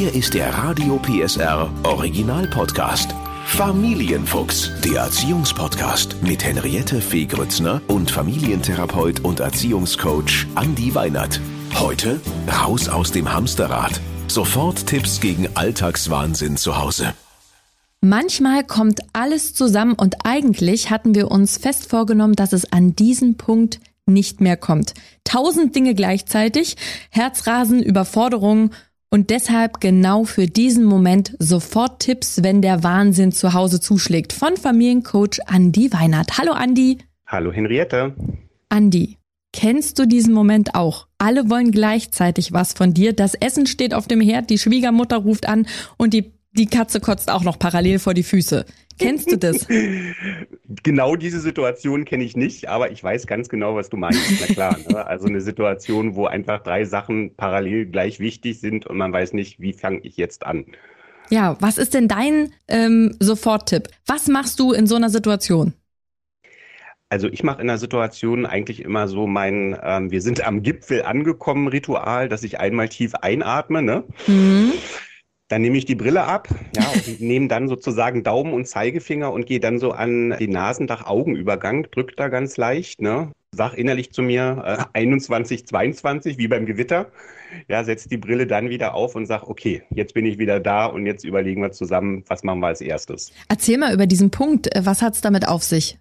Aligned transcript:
Hier 0.00 0.14
ist 0.14 0.32
der 0.32 0.48
Radio 0.54 0.98
PSR 0.98 1.70
Original 1.82 2.46
Podcast. 2.46 3.14
Familienfuchs, 3.44 4.70
der 4.82 5.02
Erziehungspodcast 5.02 6.22
mit 6.22 6.42
Henriette 6.42 7.02
Fee 7.02 7.26
Grützner 7.26 7.82
und 7.86 8.10
Familientherapeut 8.10 9.20
und 9.20 9.40
Erziehungscoach 9.40 10.46
Andi 10.54 10.94
Weinert. 10.94 11.38
Heute 11.78 12.18
raus 12.50 12.88
aus 12.88 13.12
dem 13.12 13.30
Hamsterrad. 13.30 14.00
Sofort 14.26 14.86
Tipps 14.86 15.20
gegen 15.20 15.54
Alltagswahnsinn 15.54 16.56
zu 16.56 16.78
Hause. 16.78 17.12
Manchmal 18.00 18.64
kommt 18.64 19.00
alles 19.12 19.52
zusammen 19.52 19.92
und 19.92 20.24
eigentlich 20.24 20.88
hatten 20.88 21.14
wir 21.14 21.30
uns 21.30 21.58
fest 21.58 21.90
vorgenommen, 21.90 22.36
dass 22.36 22.54
es 22.54 22.72
an 22.72 22.96
diesen 22.96 23.36
Punkt 23.36 23.80
nicht 24.06 24.40
mehr 24.40 24.56
kommt. 24.56 24.94
Tausend 25.24 25.76
Dinge 25.76 25.94
gleichzeitig, 25.94 26.78
Herzrasen, 27.10 27.82
Überforderung 27.82 28.70
und 29.10 29.30
deshalb 29.30 29.80
genau 29.80 30.24
für 30.24 30.46
diesen 30.46 30.84
Moment 30.84 31.34
sofort 31.38 32.00
Tipps, 32.00 32.42
wenn 32.42 32.62
der 32.62 32.82
Wahnsinn 32.84 33.32
zu 33.32 33.52
Hause 33.52 33.80
zuschlägt. 33.80 34.32
Von 34.32 34.56
Familiencoach 34.56 35.40
Andi 35.46 35.92
Weinert. 35.92 36.38
Hallo 36.38 36.52
Andi. 36.52 36.98
Hallo 37.26 37.52
Henriette. 37.52 38.14
Andi, 38.68 39.18
kennst 39.52 39.98
du 39.98 40.06
diesen 40.06 40.32
Moment 40.32 40.76
auch? 40.76 41.08
Alle 41.18 41.50
wollen 41.50 41.72
gleichzeitig 41.72 42.52
was 42.52 42.72
von 42.72 42.94
dir. 42.94 43.12
Das 43.12 43.34
Essen 43.34 43.66
steht 43.66 43.94
auf 43.94 44.06
dem 44.06 44.20
Herd, 44.20 44.48
die 44.48 44.58
Schwiegermutter 44.58 45.16
ruft 45.16 45.48
an 45.48 45.66
und 45.96 46.14
die, 46.14 46.32
die 46.52 46.66
Katze 46.66 47.00
kotzt 47.00 47.30
auch 47.30 47.42
noch 47.42 47.58
parallel 47.58 47.98
vor 47.98 48.14
die 48.14 48.22
Füße. 48.22 48.64
Kennst 49.00 49.32
du 49.32 49.38
das? 49.38 49.66
genau 50.82 51.16
diese 51.16 51.40
Situation 51.40 52.04
kenne 52.04 52.22
ich 52.22 52.36
nicht, 52.36 52.68
aber 52.68 52.90
ich 52.90 53.02
weiß 53.02 53.26
ganz 53.26 53.48
genau, 53.48 53.74
was 53.74 53.88
du 53.88 53.96
meinst. 53.96 54.20
Na 54.40 54.46
klar. 54.46 54.76
Ne? 54.88 55.06
Also 55.06 55.26
eine 55.26 55.40
Situation, 55.40 56.14
wo 56.14 56.26
einfach 56.26 56.62
drei 56.62 56.84
Sachen 56.84 57.34
parallel 57.34 57.86
gleich 57.86 58.20
wichtig 58.20 58.60
sind 58.60 58.86
und 58.86 58.96
man 58.96 59.12
weiß 59.12 59.32
nicht, 59.32 59.60
wie 59.60 59.72
fange 59.72 60.00
ich 60.02 60.16
jetzt 60.16 60.44
an. 60.46 60.66
Ja, 61.30 61.56
was 61.60 61.78
ist 61.78 61.94
denn 61.94 62.08
dein 62.08 62.52
ähm, 62.68 63.16
Soforttipp? 63.20 63.88
Was 64.06 64.28
machst 64.28 64.60
du 64.60 64.72
in 64.72 64.86
so 64.86 64.96
einer 64.96 65.10
Situation? 65.10 65.74
Also 67.08 67.28
ich 67.28 67.42
mache 67.42 67.60
in 67.60 67.66
der 67.66 67.78
Situation 67.78 68.46
eigentlich 68.46 68.82
immer 68.82 69.08
so 69.08 69.26
mein 69.26 69.76
ähm, 69.82 70.10
Wir 70.10 70.22
sind 70.22 70.46
am 70.46 70.62
Gipfel 70.62 71.02
angekommen 71.02 71.66
Ritual, 71.68 72.28
dass 72.28 72.44
ich 72.44 72.60
einmal 72.60 72.88
tief 72.88 73.14
einatme. 73.16 73.82
Ne? 73.82 74.04
Mhm. 74.26 74.72
Dann 75.50 75.62
nehme 75.62 75.76
ich 75.76 75.84
die 75.84 75.96
Brille 75.96 76.22
ab, 76.24 76.48
ja, 76.76 76.84
und 76.94 77.20
nehme 77.20 77.48
dann 77.48 77.68
sozusagen 77.68 78.22
Daumen 78.22 78.54
und 78.54 78.66
Zeigefinger 78.66 79.32
und 79.32 79.46
gehe 79.46 79.58
dann 79.58 79.80
so 79.80 79.90
an 79.90 80.30
den 80.38 80.50
Nasendach-Augenübergang, 80.50 81.88
drück 81.90 82.16
da 82.16 82.28
ganz 82.28 82.56
leicht, 82.56 83.02
ne? 83.02 83.32
Sag 83.52 83.74
innerlich 83.74 84.12
zu 84.12 84.22
mir 84.22 84.88
äh, 84.94 84.98
21, 84.98 85.66
22, 85.66 86.38
wie 86.38 86.46
beim 86.46 86.66
Gewitter. 86.66 87.10
Ja, 87.66 87.82
setz 87.82 88.06
die 88.06 88.16
Brille 88.16 88.46
dann 88.46 88.70
wieder 88.70 88.94
auf 88.94 89.16
und 89.16 89.26
sag, 89.26 89.48
okay, 89.48 89.82
jetzt 89.90 90.14
bin 90.14 90.24
ich 90.24 90.38
wieder 90.38 90.60
da 90.60 90.86
und 90.86 91.04
jetzt 91.04 91.24
überlegen 91.24 91.60
wir 91.60 91.72
zusammen, 91.72 92.22
was 92.28 92.44
machen 92.44 92.60
wir 92.60 92.68
als 92.68 92.80
erstes. 92.80 93.32
Erzähl 93.48 93.76
mal 93.76 93.92
über 93.92 94.06
diesen 94.06 94.30
Punkt. 94.30 94.70
Was 94.78 95.02
hat's 95.02 95.20
damit 95.20 95.48
auf 95.48 95.64
sich? 95.64 95.98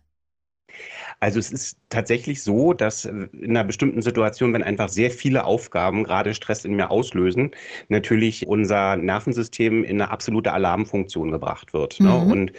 Also 1.21 1.39
es 1.39 1.51
ist 1.51 1.77
tatsächlich 1.89 2.43
so, 2.43 2.73
dass 2.73 3.03
in 3.03 3.29
einer 3.43 3.65
bestimmten 3.65 4.01
Situation, 4.01 4.53
wenn 4.53 4.63
einfach 4.63 4.87
sehr 4.87 5.11
viele 5.11 5.43
Aufgaben 5.43 6.05
gerade 6.05 6.33
Stress 6.33 6.63
in 6.63 6.75
mir 6.75 6.91
auslösen, 6.91 7.51
natürlich 7.89 8.47
unser 8.47 8.95
Nervensystem 8.95 9.83
in 9.83 10.01
eine 10.01 10.11
absolute 10.11 10.53
Alarmfunktion 10.53 11.31
gebracht 11.31 11.73
wird. 11.73 11.99
Ne? 11.99 12.07
Mhm. 12.07 12.27
Ne? 12.27 12.31
Und 12.31 12.53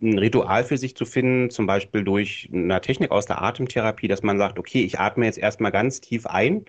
ein 0.00 0.18
Ritual 0.18 0.64
für 0.64 0.78
sich 0.78 0.96
zu 0.96 1.04
finden, 1.04 1.50
zum 1.50 1.66
Beispiel 1.66 2.04
durch 2.04 2.48
eine 2.52 2.80
Technik 2.80 3.10
aus 3.10 3.26
der 3.26 3.42
Atemtherapie, 3.42 4.08
dass 4.08 4.22
man 4.22 4.38
sagt, 4.38 4.58
okay, 4.58 4.82
ich 4.82 4.98
atme 4.98 5.26
jetzt 5.26 5.38
erstmal 5.38 5.72
ganz 5.72 6.00
tief 6.00 6.26
ein, 6.26 6.64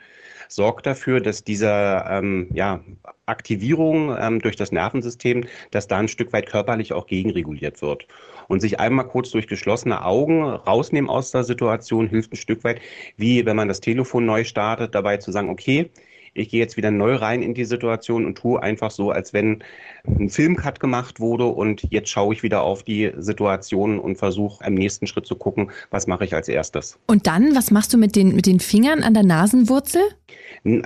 sorgt 0.48 0.86
dafür, 0.86 1.22
dass 1.22 1.44
diese 1.44 2.04
ähm, 2.10 2.50
ja, 2.54 2.82
Aktivierung 3.26 4.16
ähm, 4.20 4.40
durch 4.40 4.56
das 4.56 4.72
Nervensystem, 4.72 5.46
dass 5.72 5.88
da 5.88 5.98
ein 5.98 6.08
Stück 6.08 6.34
weit 6.34 6.48
körperlich 6.48 6.94
auch 6.94 7.08
gegenreguliert 7.08 7.82
wird. 7.82 8.08
Und 8.48 8.62
sich 8.62 8.80
einmal 8.80 9.08
kurz 9.08 9.32
durch 9.32 9.48
geschlossene 9.48 10.06
Augen 10.06 10.44
rausnehmen 10.44 11.10
aus 11.10 11.32
der 11.32 11.44
Situation 11.44 12.08
hilft 12.08 12.34
ein 12.34 12.38
Stück 12.38 12.64
weit, 12.64 12.80
wie 13.18 13.46
wenn 13.46 13.58
man 13.58 13.68
das 13.68 13.82
Telefon 13.82 14.26
neu 14.26 14.46
startet, 14.46 14.96
dabei 14.96 15.18
zu 15.18 15.32
sagen, 15.32 15.50
okay, 15.50 15.92
ich 16.38 16.50
gehe 16.50 16.60
jetzt 16.60 16.78
wieder 16.78 16.92
neu 16.92 17.16
rein 17.16 17.42
in 17.42 17.54
die 17.54 17.66
Situation 17.66 18.26
und 18.26 18.38
tue 18.38 18.62
einfach 18.62 18.92
so, 18.92 19.12
als 19.12 19.34
wenn 19.34 19.64
ein 20.08 20.30
Filmcut 20.30 20.80
gemacht 20.80 21.20
wurde 21.20 21.46
und 21.46 21.88
jetzt 21.90 22.10
schaue 22.10 22.34
ich 22.34 22.44
wieder 22.44 22.62
auf 22.62 22.84
die 22.84 23.12
Situation 23.18 24.00
und 24.00 24.18
versuche 24.18 24.64
im 24.66 24.76
nächsten 24.76 25.08
Schritt 25.08 25.26
zu 25.26 25.36
gucken, 25.36 25.72
was 25.90 26.08
mache 26.08 26.26
ich 26.26 26.34
als 26.34 26.48
erstes. 26.48 27.00
Und 27.08 27.28
dann, 27.28 27.56
was 27.56 27.72
machst 27.72 27.94
du 27.94 27.98
mit 27.98 28.16
den, 28.16 28.36
mit 28.36 28.46
den 28.46 28.60
Fingern 28.60 29.04
an 29.04 29.14
der 29.14 29.24
Nasenwurzel? 29.24 30.02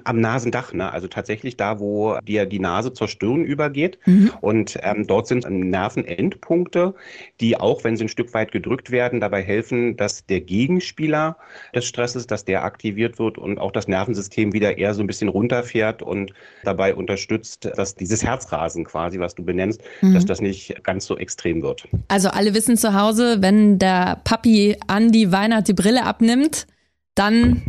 Am 0.04 0.20
Nasendach, 0.20 0.74
ne? 0.74 0.92
also 0.92 1.08
tatsächlich 1.08 1.58
da, 1.58 1.80
wo 1.80 2.18
dir 2.20 2.46
die 2.46 2.60
Nase 2.60 2.94
zur 2.94 3.08
Stirn 3.08 3.44
übergeht. 3.44 3.98
Mhm. 4.06 4.32
Und 4.42 4.78
ähm, 4.82 5.08
dort 5.08 5.28
sind 5.28 5.50
Nervenendpunkte, 5.50 6.94
die 7.40 7.58
auch, 7.58 7.84
wenn 7.84 7.98
sie 7.98 8.06
ein 8.06 8.10
Stück 8.10 8.34
weit 8.34 8.52
gedrückt 8.52 8.92
werden, 8.92 9.20
dabei 9.20 9.42
helfen, 9.42 9.98
dass 9.98 10.26
der 10.26 10.42
Gegenspieler 10.42 11.38
des 11.74 11.86
Stresses, 11.86 12.28
dass 12.28 12.46
der 12.46 12.64
aktiviert 12.64 13.18
wird 13.18 13.38
und 13.38 13.60
auch 13.60 13.72
das 13.72 13.88
Nervensystem 13.88 14.54
wieder 14.54 14.78
eher 14.78 14.94
so 14.94 15.02
ein 15.02 15.08
bisschen 15.08 15.30
runterfährt 15.42 16.02
und 16.02 16.34
dabei 16.64 16.94
unterstützt, 16.94 17.70
dass 17.76 17.96
dieses 17.96 18.24
Herzrasen 18.24 18.86
quasi, 18.86 19.20
was 19.20 19.36
du 19.36 19.44
benennst, 19.44 19.82
mhm. 20.02 20.14
dass 20.14 20.26
das 20.26 20.40
nicht 20.40 20.84
ganz 20.84 21.06
so 21.06 21.18
extrem 21.18 21.62
wird. 21.62 21.88
Also 22.08 22.30
alle 22.30 22.54
wissen 22.54 22.78
zu 22.78 22.94
Hause, 22.94 23.42
wenn 23.42 23.80
der 23.80 24.22
Papi 24.24 24.78
an 24.88 25.12
die 25.12 25.32
Weihnacht 25.32 25.68
die 25.68 25.74
Brille 25.74 26.04
abnimmt, 26.04 26.68
dann 27.16 27.62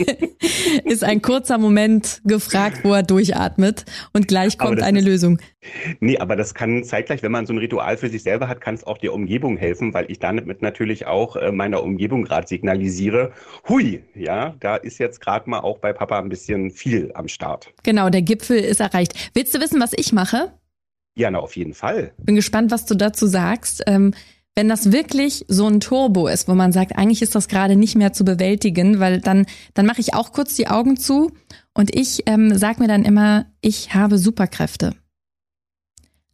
ist 0.84 1.04
ein 1.04 1.22
kurzer 1.22 1.58
Moment 1.58 2.20
gefragt, 2.24 2.80
wo 2.82 2.92
er 2.92 3.02
durchatmet 3.02 3.84
und 4.12 4.28
gleich 4.28 4.58
kommt 4.58 4.82
eine 4.82 5.00
ist, 5.00 5.04
Lösung. 5.04 5.38
Nee, 6.00 6.18
aber 6.18 6.36
das 6.36 6.54
kann 6.54 6.82
zeitgleich, 6.84 7.22
wenn 7.22 7.32
man 7.32 7.46
so 7.46 7.52
ein 7.52 7.58
Ritual 7.58 7.96
für 7.96 8.08
sich 8.08 8.22
selber 8.22 8.48
hat, 8.48 8.60
kann 8.60 8.74
es 8.74 8.84
auch 8.84 8.98
der 8.98 9.12
Umgebung 9.12 9.56
helfen, 9.56 9.94
weil 9.94 10.10
ich 10.10 10.18
damit 10.18 10.62
natürlich 10.62 11.06
auch 11.06 11.36
äh, 11.36 11.52
meiner 11.52 11.82
Umgebung 11.82 12.24
gerade 12.24 12.46
signalisiere, 12.46 13.32
hui, 13.68 14.02
ja, 14.14 14.54
da 14.60 14.76
ist 14.76 14.98
jetzt 14.98 15.20
gerade 15.20 15.48
mal 15.48 15.60
auch 15.60 15.78
bei 15.78 15.92
Papa 15.92 16.18
ein 16.18 16.28
bisschen 16.28 16.70
viel 16.70 17.12
am 17.14 17.28
Start. 17.28 17.72
Genau, 17.82 18.10
der 18.10 18.22
Gipfel 18.22 18.58
ist 18.58 18.80
erreicht. 18.80 19.30
Willst 19.34 19.54
du 19.54 19.60
wissen, 19.60 19.80
was 19.80 19.92
ich 19.94 20.12
mache? 20.12 20.52
Ja, 21.14 21.30
na, 21.30 21.38
auf 21.38 21.56
jeden 21.56 21.72
Fall. 21.72 22.12
Bin 22.18 22.34
gespannt, 22.34 22.70
was 22.70 22.84
du 22.84 22.94
dazu 22.94 23.26
sagst. 23.26 23.82
Ähm, 23.86 24.12
wenn 24.56 24.68
das 24.68 24.90
wirklich 24.90 25.44
so 25.48 25.68
ein 25.68 25.80
Turbo 25.80 26.26
ist, 26.26 26.48
wo 26.48 26.54
man 26.54 26.72
sagt, 26.72 26.96
eigentlich 26.96 27.20
ist 27.20 27.34
das 27.34 27.46
gerade 27.46 27.76
nicht 27.76 27.94
mehr 27.94 28.14
zu 28.14 28.24
bewältigen, 28.24 28.98
weil 28.98 29.20
dann, 29.20 29.46
dann 29.74 29.84
mache 29.84 30.00
ich 30.00 30.14
auch 30.14 30.32
kurz 30.32 30.56
die 30.56 30.66
Augen 30.66 30.96
zu 30.96 31.30
und 31.74 31.94
ich 31.94 32.22
ähm, 32.26 32.56
sage 32.56 32.80
mir 32.80 32.88
dann 32.88 33.04
immer, 33.04 33.44
ich 33.60 33.94
habe 33.94 34.18
Superkräfte. 34.18 34.94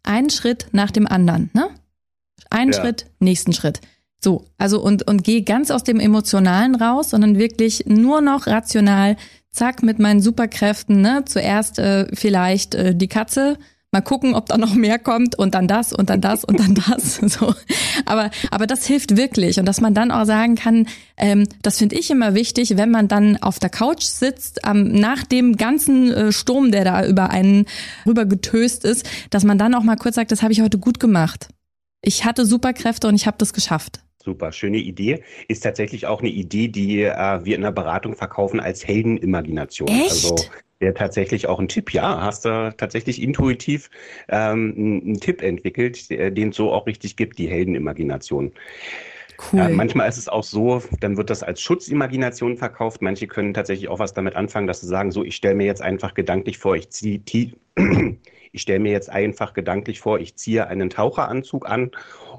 Ein 0.04 0.30
Schritt 0.30 0.68
nach 0.70 0.92
dem 0.92 1.06
anderen, 1.06 1.50
ne? 1.52 1.68
Ein 2.48 2.70
ja. 2.70 2.80
Schritt, 2.80 3.06
nächsten 3.18 3.52
Schritt. 3.52 3.80
So, 4.22 4.44
also 4.56 4.80
und, 4.80 5.08
und 5.08 5.24
gehe 5.24 5.42
ganz 5.42 5.72
aus 5.72 5.82
dem 5.82 5.98
Emotionalen 5.98 6.76
raus, 6.76 7.10
sondern 7.10 7.38
wirklich 7.38 7.86
nur 7.86 8.20
noch 8.20 8.46
rational, 8.46 9.16
zack, 9.50 9.82
mit 9.82 9.98
meinen 9.98 10.20
Superkräften, 10.20 11.00
ne? 11.00 11.24
Zuerst 11.26 11.80
äh, 11.80 12.06
vielleicht 12.14 12.76
äh, 12.76 12.94
die 12.94 13.08
Katze, 13.08 13.58
mal 13.92 14.00
gucken, 14.00 14.34
ob 14.34 14.46
da 14.46 14.56
noch 14.56 14.74
mehr 14.74 14.98
kommt 14.98 15.38
und 15.38 15.54
dann 15.54 15.68
das 15.68 15.92
und 15.92 16.08
dann 16.08 16.22
das 16.22 16.44
und 16.44 16.58
dann 16.58 16.74
das. 16.74 17.20
So. 17.32 17.54
Aber, 18.04 18.30
aber 18.50 18.66
das 18.66 18.86
hilft 18.86 19.16
wirklich. 19.16 19.58
Und 19.58 19.66
dass 19.66 19.80
man 19.80 19.94
dann 19.94 20.10
auch 20.10 20.24
sagen 20.24 20.54
kann, 20.54 20.86
ähm, 21.16 21.46
das 21.62 21.78
finde 21.78 21.96
ich 21.96 22.10
immer 22.10 22.34
wichtig, 22.34 22.76
wenn 22.76 22.90
man 22.90 23.08
dann 23.08 23.36
auf 23.36 23.58
der 23.58 23.70
Couch 23.70 24.02
sitzt, 24.02 24.60
ähm, 24.66 24.92
nach 24.92 25.24
dem 25.24 25.56
ganzen 25.56 26.10
äh, 26.10 26.32
Sturm, 26.32 26.72
der 26.72 26.84
da 26.84 27.06
über 27.06 27.30
einen 27.30 27.66
rüber 28.06 28.24
getöst 28.26 28.84
ist, 28.84 29.08
dass 29.30 29.44
man 29.44 29.58
dann 29.58 29.74
auch 29.74 29.82
mal 29.82 29.96
kurz 29.96 30.16
sagt, 30.16 30.32
das 30.32 30.42
habe 30.42 30.52
ich 30.52 30.62
heute 30.62 30.78
gut 30.78 31.00
gemacht. 31.00 31.48
Ich 32.02 32.24
hatte 32.24 32.44
Superkräfte 32.44 33.08
und 33.08 33.14
ich 33.14 33.26
habe 33.26 33.36
das 33.38 33.52
geschafft. 33.52 34.00
Super, 34.22 34.52
schöne 34.52 34.78
Idee. 34.78 35.22
Ist 35.48 35.62
tatsächlich 35.62 36.06
auch 36.06 36.20
eine 36.20 36.30
Idee, 36.30 36.68
die 36.68 37.02
äh, 37.02 37.44
wir 37.44 37.56
in 37.56 37.62
der 37.62 37.72
Beratung 37.72 38.14
verkaufen 38.14 38.60
als 38.60 38.86
Heldenimagination. 38.86 39.88
Echt? 39.88 40.10
Also 40.10 40.36
wäre 40.82 40.92
tatsächlich 40.92 41.46
auch 41.46 41.58
ein 41.58 41.68
Tipp. 41.68 41.94
Ja, 41.94 42.20
hast 42.20 42.44
du 42.44 42.74
tatsächlich 42.76 43.22
intuitiv 43.22 43.88
ähm, 44.28 44.74
einen 44.76 45.20
Tipp 45.20 45.40
entwickelt, 45.40 46.10
den 46.10 46.50
es 46.50 46.56
so 46.56 46.70
auch 46.70 46.86
richtig 46.86 47.16
gibt, 47.16 47.38
die 47.38 47.48
Heldenimagination. 47.48 48.52
Cool. 49.50 49.58
Ja, 49.58 49.68
manchmal 49.70 50.08
ist 50.08 50.18
es 50.18 50.28
auch 50.28 50.44
so, 50.44 50.82
dann 51.00 51.16
wird 51.16 51.30
das 51.30 51.42
als 51.42 51.60
Schutzimagination 51.62 52.56
verkauft. 52.56 53.00
Manche 53.02 53.26
können 53.26 53.54
tatsächlich 53.54 53.88
auch 53.88 53.98
was 53.98 54.12
damit 54.12 54.36
anfangen, 54.36 54.66
dass 54.66 54.82
sie 54.82 54.86
sagen, 54.86 55.10
so, 55.10 55.24
ich 55.24 55.36
stelle 55.36 55.54
mir 55.54 55.66
jetzt 55.66 55.82
einfach 55.82 56.14
gedanklich 56.14 56.58
vor, 56.58 56.76
ich 56.76 56.90
ziehe 56.90 57.22
ich 58.52 58.62
stelle 58.62 58.80
mir 58.80 58.92
jetzt 58.92 59.10
einfach 59.10 59.54
gedanklich 59.54 60.00
vor, 60.00 60.20
ich 60.20 60.36
ziehe 60.36 60.66
einen 60.66 60.90
Taucheranzug 60.90 61.68
an 61.68 61.90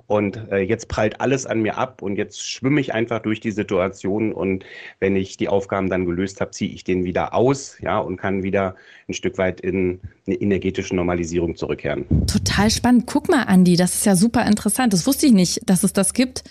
und 0.06 0.38
äh, 0.51 0.60
jetzt 0.60 0.88
prallt 0.88 1.19
alles 1.19 1.48
an 1.48 1.62
mir 1.62 1.77
ab 1.77 2.01
und 2.04 2.18
jetzt 2.18 2.48
schwimme 2.48 2.80
ich 2.80 2.94
einfach 2.94 3.19
durch 3.19 3.39
die 3.39 3.51
Situation 3.51 4.31
und 4.31 4.63
wenn 5.00 5.15
ich 5.15 5.38
die 5.38 5.50
Aufgaben 5.50 5.89
dann 5.89 6.06
gelöst 6.06 6.39
habe, 6.39 6.51
ziehe 6.51 6.71
ich 6.71 6.83
den 6.83 7.04
wieder 7.04 7.33
aus, 7.33 7.77
ja, 7.81 7.98
und 7.98 8.18
kann 8.18 8.44
wieder 8.44 8.75
ein 9.10 9.13
Stück 9.13 9.39
weit 9.39 9.60
in 9.60 10.00
eine 10.27 10.36
energetische 10.36 10.95
Normalisierung 10.95 11.56
zurückkehren. 11.56 12.06
Total 12.27 12.69
spannend. 12.69 13.07
Guck 13.07 13.30
mal, 13.30 13.44
Andi, 13.44 13.75
das 13.75 13.95
ist 13.95 14.06
ja 14.06 14.16
super 14.16 14.45
interessant. 14.45 14.94
Das 14.94 15.07
wusste 15.07 15.25
ich 15.25 15.33
nicht, 15.33 15.68
dass 15.68 15.83
es 15.83 15.94
das 15.94 16.13
gibt. 16.13 16.44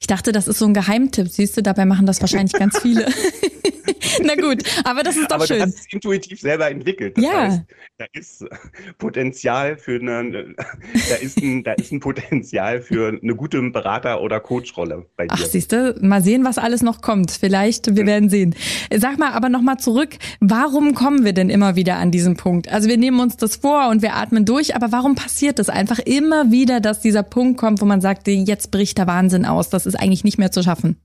Ich 0.00 0.06
dachte, 0.06 0.32
das 0.32 0.48
ist 0.48 0.58
so 0.58 0.64
ein 0.64 0.72
Geheimtipp. 0.72 1.28
Siehst 1.28 1.58
du, 1.58 1.62
dabei 1.62 1.84
machen 1.84 2.06
das 2.06 2.22
wahrscheinlich 2.22 2.54
ganz 2.54 2.78
viele. 2.80 3.06
Na 4.22 4.34
gut, 4.34 4.62
aber 4.84 5.02
das 5.02 5.16
ist 5.16 5.30
doch 5.30 5.36
aber 5.36 5.46
schön. 5.46 5.58
Du 5.58 5.64
hast 5.64 5.80
es 5.80 5.86
intuitiv 5.92 6.40
selber 6.40 6.70
entwickelt. 6.70 7.16
Das 7.16 7.24
ja. 7.24 7.42
Heißt, 7.42 7.62
da 7.98 8.06
ist 8.12 8.44
Potenzial 8.98 9.76
für 9.76 10.00
eine, 10.00 10.54
da 11.08 11.14
ist 11.16 11.38
ein, 11.38 11.62
da 11.64 11.72
ist 11.72 11.92
ein 11.92 12.00
Potenzial 12.00 12.80
für 12.80 13.18
eine 13.22 13.34
gute 13.34 13.60
Berater- 13.62 14.20
oder 14.22 14.40
Coachrolle 14.40 15.06
bei 15.16 15.26
dir. 15.26 15.34
Ach, 15.34 15.44
siehst 15.44 15.72
du, 15.72 15.96
mal 16.00 16.22
sehen, 16.22 16.44
was 16.44 16.58
alles 16.58 16.82
noch 16.82 17.02
kommt. 17.02 17.30
Vielleicht, 17.30 17.94
wir 17.94 18.06
werden 18.06 18.30
sehen. 18.30 18.54
Sag 18.94 19.18
mal 19.18 19.32
aber 19.32 19.48
nochmal 19.48 19.78
zurück, 19.78 20.16
warum 20.40 20.94
kommen 20.94 21.24
wir 21.24 21.32
denn 21.32 21.50
immer 21.50 21.76
wieder 21.76 21.96
an 21.96 22.10
diesen 22.10 22.36
Punkt? 22.36 22.68
Also 22.68 22.88
wir 22.88 22.96
nehmen 22.96 23.20
uns 23.20 23.36
das 23.36 23.56
vor 23.56 23.88
und 23.88 24.02
wir 24.02 24.14
atmen 24.14 24.44
durch, 24.44 24.74
aber 24.74 24.92
warum 24.92 25.14
passiert 25.14 25.58
es 25.58 25.68
einfach 25.68 25.98
immer 25.98 26.50
wieder, 26.50 26.80
dass 26.80 27.00
dieser 27.00 27.22
Punkt 27.22 27.58
kommt, 27.58 27.80
wo 27.80 27.84
man 27.84 28.00
sagt, 28.00 28.28
jetzt 28.28 28.70
bricht 28.70 28.98
der 28.98 29.06
Wahnsinn 29.06 29.44
aus, 29.44 29.70
das 29.70 29.86
ist 29.86 29.94
eigentlich 29.94 30.24
nicht 30.24 30.38
mehr 30.38 30.52
zu 30.52 30.62
schaffen? 30.62 30.96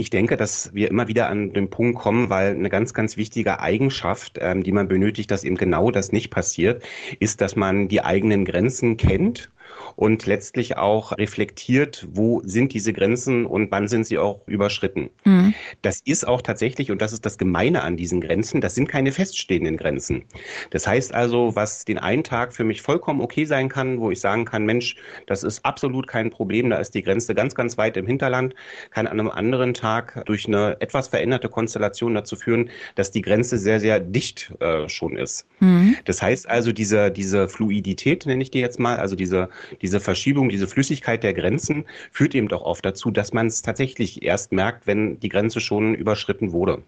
Ich 0.00 0.10
denke, 0.10 0.36
dass 0.36 0.72
wir 0.72 0.88
immer 0.90 1.08
wieder 1.08 1.28
an 1.28 1.52
den 1.52 1.70
Punkt 1.70 1.98
kommen, 1.98 2.30
weil 2.30 2.52
eine 2.52 2.68
ganz, 2.70 2.94
ganz 2.94 3.16
wichtige 3.16 3.58
Eigenschaft, 3.58 4.38
ähm, 4.40 4.62
die 4.62 4.70
man 4.70 4.86
benötigt, 4.86 5.28
dass 5.32 5.42
eben 5.42 5.56
genau 5.56 5.90
das 5.90 6.12
nicht 6.12 6.30
passiert, 6.30 6.84
ist, 7.18 7.40
dass 7.40 7.56
man 7.56 7.88
die 7.88 8.04
eigenen 8.04 8.44
Grenzen 8.44 8.96
kennt 8.96 9.50
und 9.98 10.26
letztlich 10.26 10.76
auch 10.76 11.18
reflektiert, 11.18 12.06
wo 12.12 12.40
sind 12.44 12.72
diese 12.72 12.92
Grenzen 12.92 13.44
und 13.44 13.72
wann 13.72 13.88
sind 13.88 14.06
sie 14.06 14.16
auch 14.16 14.46
überschritten. 14.46 15.10
Mhm. 15.24 15.54
Das 15.82 16.00
ist 16.04 16.24
auch 16.24 16.40
tatsächlich, 16.40 16.92
und 16.92 17.02
das 17.02 17.12
ist 17.12 17.26
das 17.26 17.36
Gemeine 17.36 17.82
an 17.82 17.96
diesen 17.96 18.20
Grenzen, 18.20 18.60
das 18.60 18.76
sind 18.76 18.88
keine 18.88 19.10
feststehenden 19.10 19.76
Grenzen. 19.76 20.22
Das 20.70 20.86
heißt 20.86 21.12
also, 21.12 21.56
was 21.56 21.84
den 21.84 21.98
einen 21.98 22.22
Tag 22.22 22.54
für 22.54 22.62
mich 22.62 22.80
vollkommen 22.80 23.20
okay 23.20 23.44
sein 23.44 23.68
kann, 23.68 23.98
wo 23.98 24.12
ich 24.12 24.20
sagen 24.20 24.44
kann, 24.44 24.64
Mensch, 24.64 24.94
das 25.26 25.42
ist 25.42 25.64
absolut 25.64 26.06
kein 26.06 26.30
Problem, 26.30 26.70
da 26.70 26.76
ist 26.76 26.94
die 26.94 27.02
Grenze 27.02 27.34
ganz, 27.34 27.56
ganz 27.56 27.76
weit 27.76 27.96
im 27.96 28.06
Hinterland, 28.06 28.54
kann 28.90 29.08
an 29.08 29.18
einem 29.18 29.30
anderen 29.30 29.74
Tag 29.74 30.24
durch 30.26 30.46
eine 30.46 30.76
etwas 30.80 31.08
veränderte 31.08 31.48
Konstellation 31.48 32.14
dazu 32.14 32.36
führen, 32.36 32.70
dass 32.94 33.10
die 33.10 33.22
Grenze 33.22 33.58
sehr, 33.58 33.80
sehr 33.80 33.98
dicht 33.98 34.52
äh, 34.60 34.88
schon 34.88 35.16
ist. 35.16 35.44
Mhm. 35.58 35.96
Das 36.04 36.22
heißt 36.22 36.48
also, 36.48 36.70
diese, 36.70 37.10
diese 37.10 37.48
Fluidität, 37.48 38.26
nenne 38.26 38.44
ich 38.44 38.52
die 38.52 38.60
jetzt 38.60 38.78
mal, 38.78 38.96
also 38.98 39.16
diese, 39.16 39.48
diese 39.82 39.87
Verschiebung, 40.00 40.48
diese 40.48 40.68
Flüssigkeit 40.68 41.22
der 41.22 41.34
Grenzen 41.34 41.86
führt 42.12 42.34
eben 42.34 42.48
doch 42.48 42.62
oft 42.62 42.84
dazu, 42.84 43.10
dass 43.10 43.32
man 43.32 43.46
es 43.46 43.62
tatsächlich 43.62 44.22
erst 44.22 44.52
merkt, 44.52 44.86
wenn 44.86 45.18
die 45.20 45.28
Grenze 45.28 45.60
schon 45.60 45.94
überschritten 45.94 46.52
wurde. 46.52 46.82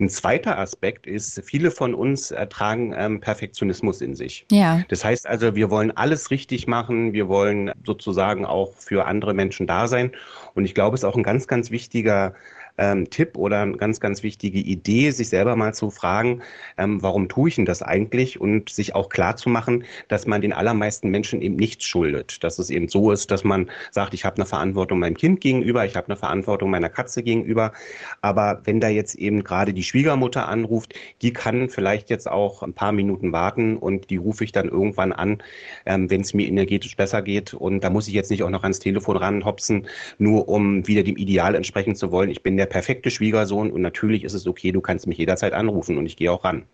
Ein 0.00 0.08
zweiter 0.08 0.58
Aspekt 0.58 1.06
ist, 1.06 1.42
viele 1.44 1.70
von 1.70 1.94
uns 1.94 2.30
ertragen 2.30 2.94
ähm, 2.96 3.20
Perfektionismus 3.20 4.00
in 4.00 4.14
sich. 4.14 4.46
Ja. 4.50 4.82
Das 4.88 5.04
heißt 5.04 5.26
also, 5.26 5.54
wir 5.54 5.70
wollen 5.70 5.90
alles 5.96 6.30
richtig 6.30 6.66
machen, 6.66 7.12
wir 7.12 7.28
wollen 7.28 7.72
sozusagen 7.84 8.44
auch 8.44 8.74
für 8.76 9.06
andere 9.06 9.34
Menschen 9.34 9.66
da 9.66 9.88
sein. 9.88 10.12
Und 10.54 10.64
ich 10.64 10.74
glaube, 10.74 10.94
es 10.94 11.02
ist 11.02 11.04
auch 11.04 11.16
ein 11.16 11.22
ganz, 11.22 11.46
ganz 11.46 11.70
wichtiger 11.70 12.34
ähm, 12.78 13.08
Tipp 13.10 13.36
oder 13.36 13.60
eine 13.60 13.76
ganz, 13.76 14.00
ganz 14.00 14.22
wichtige 14.22 14.58
Idee, 14.58 15.10
sich 15.10 15.28
selber 15.28 15.56
mal 15.56 15.74
zu 15.74 15.90
fragen, 15.90 16.42
ähm, 16.78 17.02
warum 17.02 17.28
tue 17.28 17.48
ich 17.48 17.56
denn 17.56 17.64
das 17.64 17.82
eigentlich 17.82 18.40
und 18.40 18.70
sich 18.70 18.94
auch 18.94 19.08
klar 19.08 19.36
zu 19.36 19.48
machen, 19.48 19.84
dass 20.08 20.26
man 20.26 20.40
den 20.40 20.52
allermeisten 20.52 21.10
Menschen 21.10 21.42
eben 21.42 21.56
nichts 21.56 21.84
schuldet. 21.84 22.42
Dass 22.42 22.58
es 22.58 22.70
eben 22.70 22.88
so 22.88 23.10
ist, 23.10 23.30
dass 23.30 23.44
man 23.44 23.70
sagt, 23.90 24.14
ich 24.14 24.24
habe 24.24 24.36
eine 24.36 24.46
Verantwortung 24.46 24.98
meinem 24.98 25.16
Kind 25.16 25.40
gegenüber, 25.40 25.84
ich 25.84 25.96
habe 25.96 26.08
eine 26.08 26.16
Verantwortung 26.16 26.70
meiner 26.70 26.88
Katze 26.88 27.22
gegenüber. 27.22 27.72
Aber 28.20 28.60
wenn 28.64 28.80
da 28.80 28.88
jetzt 28.88 29.14
eben 29.16 29.44
gerade 29.44 29.74
die 29.74 29.82
Schwiegermutter 29.82 30.48
anruft, 30.48 30.94
die 31.20 31.32
kann 31.32 31.68
vielleicht 31.68 32.10
jetzt 32.10 32.30
auch 32.30 32.62
ein 32.62 32.72
paar 32.72 32.92
Minuten 32.92 33.32
warten 33.32 33.76
und 33.76 34.10
die 34.10 34.16
rufe 34.16 34.44
ich 34.44 34.52
dann 34.52 34.68
irgendwann 34.68 35.12
an, 35.12 35.42
ähm, 35.86 36.10
wenn 36.10 36.22
es 36.22 36.34
mir 36.34 36.46
energetisch 36.46 36.96
besser 36.96 37.22
geht. 37.22 37.54
Und 37.54 37.84
da 37.84 37.90
muss 37.90 38.08
ich 38.08 38.14
jetzt 38.14 38.30
nicht 38.30 38.42
auch 38.42 38.50
noch 38.50 38.62
ans 38.62 38.78
Telefon 38.78 39.16
ranhopsen, 39.16 39.86
nur 40.18 40.48
um 40.48 40.86
wieder 40.86 41.02
dem 41.02 41.16
Ideal 41.16 41.54
entsprechen 41.54 41.94
zu 41.94 42.10
wollen. 42.10 42.30
Ich 42.30 42.42
bin 42.42 42.56
der 42.56 42.61
perfekte 42.66 43.10
Schwiegersohn 43.10 43.70
und 43.70 43.82
natürlich 43.82 44.24
ist 44.24 44.34
es 44.34 44.46
okay, 44.46 44.72
du 44.72 44.80
kannst 44.80 45.06
mich 45.06 45.18
jederzeit 45.18 45.52
anrufen 45.52 45.98
und 45.98 46.06
ich 46.06 46.16
gehe 46.16 46.30
auch 46.30 46.44
ran. 46.44 46.64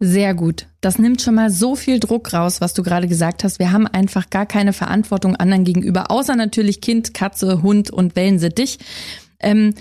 Sehr 0.00 0.34
gut. 0.34 0.66
Das 0.80 0.98
nimmt 0.98 1.22
schon 1.22 1.36
mal 1.36 1.50
so 1.50 1.76
viel 1.76 2.00
Druck 2.00 2.32
raus, 2.32 2.60
was 2.60 2.74
du 2.74 2.82
gerade 2.82 3.06
gesagt 3.06 3.44
hast. 3.44 3.58
Wir 3.58 3.72
haben 3.72 3.86
einfach 3.86 4.28
gar 4.28 4.44
keine 4.44 4.72
Verantwortung 4.72 5.36
anderen 5.36 5.64
gegenüber, 5.64 6.10
außer 6.10 6.36
natürlich 6.36 6.80
Kind, 6.80 7.14
Katze, 7.14 7.62
Hund 7.62 7.90
und 7.90 8.16
Wellensittich. 8.16 8.78
Ähm, 9.40 9.74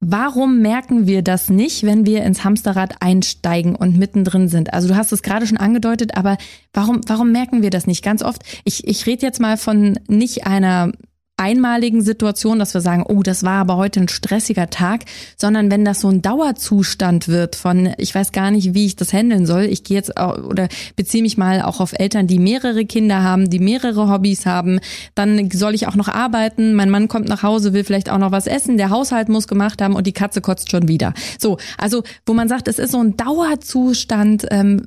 warum 0.00 0.60
merken 0.60 1.06
wir 1.06 1.22
das 1.22 1.48
nicht, 1.48 1.84
wenn 1.84 2.04
wir 2.04 2.24
ins 2.24 2.44
Hamsterrad 2.44 3.00
einsteigen 3.00 3.74
und 3.74 3.96
mittendrin 3.96 4.48
sind? 4.48 4.74
Also 4.74 4.88
du 4.88 4.96
hast 4.96 5.12
es 5.12 5.22
gerade 5.22 5.46
schon 5.46 5.58
angedeutet, 5.58 6.16
aber 6.16 6.36
warum, 6.74 7.00
warum 7.06 7.32
merken 7.32 7.62
wir 7.62 7.70
das 7.70 7.86
nicht? 7.86 8.04
Ganz 8.04 8.22
oft, 8.22 8.42
ich, 8.64 8.86
ich 8.86 9.06
rede 9.06 9.24
jetzt 9.24 9.40
mal 9.40 9.56
von 9.56 9.98
nicht 10.08 10.46
einer 10.46 10.92
einmaligen 11.38 12.02
Situation, 12.02 12.58
dass 12.58 12.74
wir 12.74 12.80
sagen, 12.80 13.04
oh, 13.08 13.22
das 13.22 13.44
war 13.44 13.60
aber 13.60 13.76
heute 13.76 14.00
ein 14.00 14.08
stressiger 14.08 14.68
Tag, 14.70 15.04
sondern 15.36 15.70
wenn 15.70 15.84
das 15.84 16.00
so 16.00 16.08
ein 16.08 16.20
Dauerzustand 16.20 17.28
wird 17.28 17.56
von, 17.56 17.94
ich 17.96 18.14
weiß 18.14 18.32
gar 18.32 18.50
nicht, 18.50 18.74
wie 18.74 18.86
ich 18.86 18.96
das 18.96 19.12
handeln 19.12 19.46
soll. 19.46 19.62
Ich 19.62 19.84
gehe 19.84 19.96
jetzt 19.96 20.18
oder 20.18 20.68
beziehe 20.96 21.22
mich 21.22 21.38
mal 21.38 21.62
auch 21.62 21.80
auf 21.80 21.92
Eltern, 21.98 22.26
die 22.26 22.40
mehrere 22.40 22.84
Kinder 22.84 23.22
haben, 23.22 23.48
die 23.48 23.60
mehrere 23.60 24.10
Hobbys 24.10 24.46
haben. 24.46 24.80
Dann 25.14 25.50
soll 25.50 25.74
ich 25.74 25.86
auch 25.86 25.94
noch 25.94 26.08
arbeiten. 26.08 26.74
Mein 26.74 26.90
Mann 26.90 27.06
kommt 27.06 27.28
nach 27.28 27.44
Hause, 27.44 27.72
will 27.72 27.84
vielleicht 27.84 28.10
auch 28.10 28.18
noch 28.18 28.32
was 28.32 28.48
essen. 28.48 28.76
Der 28.76 28.90
Haushalt 28.90 29.28
muss 29.28 29.46
gemacht 29.46 29.80
haben 29.80 29.94
und 29.94 30.06
die 30.06 30.12
Katze 30.12 30.40
kotzt 30.40 30.70
schon 30.70 30.88
wieder. 30.88 31.14
So, 31.38 31.58
also 31.78 32.02
wo 32.26 32.34
man 32.34 32.48
sagt, 32.48 32.66
es 32.66 32.80
ist 32.80 32.90
so 32.90 32.98
ein 32.98 33.16
Dauerzustand, 33.16 34.46
ähm, 34.50 34.82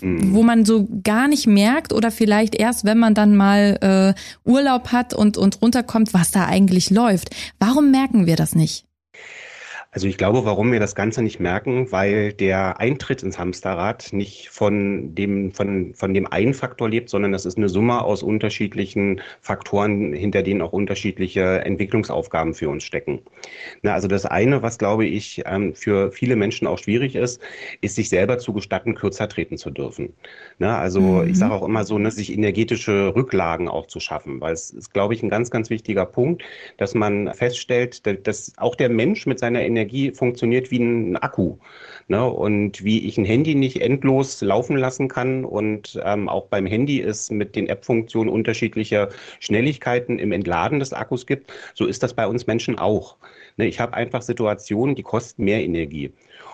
mhm. 0.00 0.34
wo 0.34 0.42
man 0.42 0.64
so 0.64 0.88
gar 1.04 1.28
nicht 1.28 1.46
merkt 1.46 1.92
oder 1.92 2.10
vielleicht 2.10 2.54
erst, 2.54 2.84
wenn 2.84 2.98
man 2.98 3.14
dann 3.14 3.36
mal 3.36 4.14
äh, 4.46 4.48
Urlaub 4.48 4.92
hat 4.92 5.12
und 5.12 5.36
und 5.36 5.60
runter 5.60 5.82
mitbekommt, 5.90 6.14
was 6.14 6.30
da 6.30 6.46
eigentlich 6.46 6.90
läuft. 6.90 7.30
Warum 7.58 7.90
merken 7.90 8.26
wir 8.26 8.36
das 8.36 8.54
nicht? 8.54 8.84
Also 9.92 10.06
ich 10.06 10.16
glaube, 10.16 10.44
warum 10.44 10.70
wir 10.70 10.78
das 10.78 10.94
Ganze 10.94 11.20
nicht 11.20 11.40
merken, 11.40 11.90
weil 11.90 12.32
der 12.32 12.78
Eintritt 12.78 13.24
ins 13.24 13.40
Hamsterrad 13.40 14.12
nicht 14.12 14.48
von 14.48 15.16
dem, 15.16 15.50
von, 15.50 15.94
von 15.94 16.14
dem 16.14 16.28
einen 16.28 16.54
Faktor 16.54 16.88
lebt, 16.88 17.08
sondern 17.10 17.32
das 17.32 17.44
ist 17.44 17.56
eine 17.56 17.68
Summe 17.68 18.04
aus 18.04 18.22
unterschiedlichen 18.22 19.20
Faktoren, 19.40 20.12
hinter 20.12 20.44
denen 20.44 20.62
auch 20.62 20.72
unterschiedliche 20.72 21.64
Entwicklungsaufgaben 21.64 22.54
für 22.54 22.68
uns 22.68 22.84
stecken. 22.84 23.22
Na, 23.82 23.94
also 23.94 24.06
das 24.06 24.26
eine, 24.26 24.62
was 24.62 24.78
glaube 24.78 25.06
ich 25.06 25.42
ähm, 25.44 25.74
für 25.74 26.12
viele 26.12 26.36
Menschen 26.36 26.68
auch 26.68 26.78
schwierig 26.78 27.16
ist, 27.16 27.40
ist 27.80 27.96
sich 27.96 28.10
selber 28.10 28.38
zu 28.38 28.52
gestatten, 28.52 28.94
kürzer 28.94 29.28
treten 29.28 29.58
zu 29.58 29.70
dürfen. 29.70 30.12
Na, 30.60 30.78
also 30.78 31.00
mhm. 31.00 31.30
ich 31.30 31.36
sage 31.36 31.52
auch 31.52 31.66
immer 31.66 31.82
so, 31.82 31.98
ne, 31.98 32.12
sich 32.12 32.32
energetische 32.32 33.12
Rücklagen 33.16 33.66
auch 33.66 33.88
zu 33.88 33.98
schaffen, 33.98 34.40
weil 34.40 34.52
es 34.52 34.70
ist, 34.70 34.94
glaube 34.94 35.14
ich, 35.14 35.24
ein 35.24 35.30
ganz, 35.30 35.50
ganz 35.50 35.68
wichtiger 35.68 36.06
Punkt, 36.06 36.44
dass 36.76 36.94
man 36.94 37.34
feststellt, 37.34 38.06
dass 38.24 38.52
auch 38.56 38.76
der 38.76 38.88
Mensch 38.88 39.26
mit 39.26 39.40
seiner 39.40 39.62
Energie 39.62 39.79
Energie 39.80 40.12
funktioniert 40.12 40.70
wie 40.70 40.78
ein 40.78 41.16
Akku. 41.16 41.56
Ne? 42.08 42.24
Und 42.24 42.84
wie 42.84 43.06
ich 43.06 43.16
ein 43.18 43.24
Handy 43.24 43.54
nicht 43.54 43.80
endlos 43.80 44.42
laufen 44.42 44.76
lassen 44.76 45.08
kann 45.08 45.44
und 45.44 45.98
ähm, 46.04 46.28
auch 46.28 46.46
beim 46.46 46.66
Handy 46.66 47.00
es 47.00 47.30
mit 47.30 47.56
den 47.56 47.68
App-Funktionen 47.68 48.28
unterschiedliche 48.28 49.08
Schnelligkeiten 49.38 50.18
im 50.18 50.32
Entladen 50.32 50.80
des 50.80 50.92
Akkus 50.92 51.26
gibt, 51.26 51.52
so 51.74 51.86
ist 51.86 52.02
das 52.02 52.14
bei 52.14 52.26
uns 52.26 52.46
Menschen 52.46 52.78
auch. 52.78 53.16
Ne? 53.56 53.66
Ich 53.66 53.80
habe 53.80 53.94
einfach 53.94 54.22
Situationen, 54.22 54.96
die 54.96 55.02
kosten 55.02 55.44
mehr 55.44 55.62
Energie. 55.62 56.12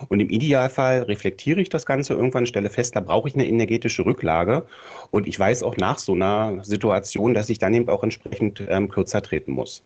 Und 0.09 0.19
im 0.19 0.29
Idealfall 0.29 1.01
reflektiere 1.03 1.59
ich 1.59 1.69
das 1.69 1.85
Ganze 1.85 2.13
irgendwann, 2.13 2.45
stelle 2.45 2.69
fest, 2.69 2.95
da 2.95 2.99
brauche 2.99 3.27
ich 3.27 3.33
eine 3.33 3.47
energetische 3.47 4.05
Rücklage. 4.05 4.65
Und 5.11 5.27
ich 5.27 5.39
weiß 5.39 5.63
auch 5.63 5.75
nach 5.77 5.97
so 5.97 6.13
einer 6.13 6.63
Situation, 6.63 7.33
dass 7.33 7.49
ich 7.49 7.59
dann 7.59 7.73
eben 7.73 7.89
auch 7.89 8.03
entsprechend 8.03 8.63
ähm, 8.69 8.89
kürzer 8.89 9.21
treten 9.21 9.51
muss. 9.51 9.83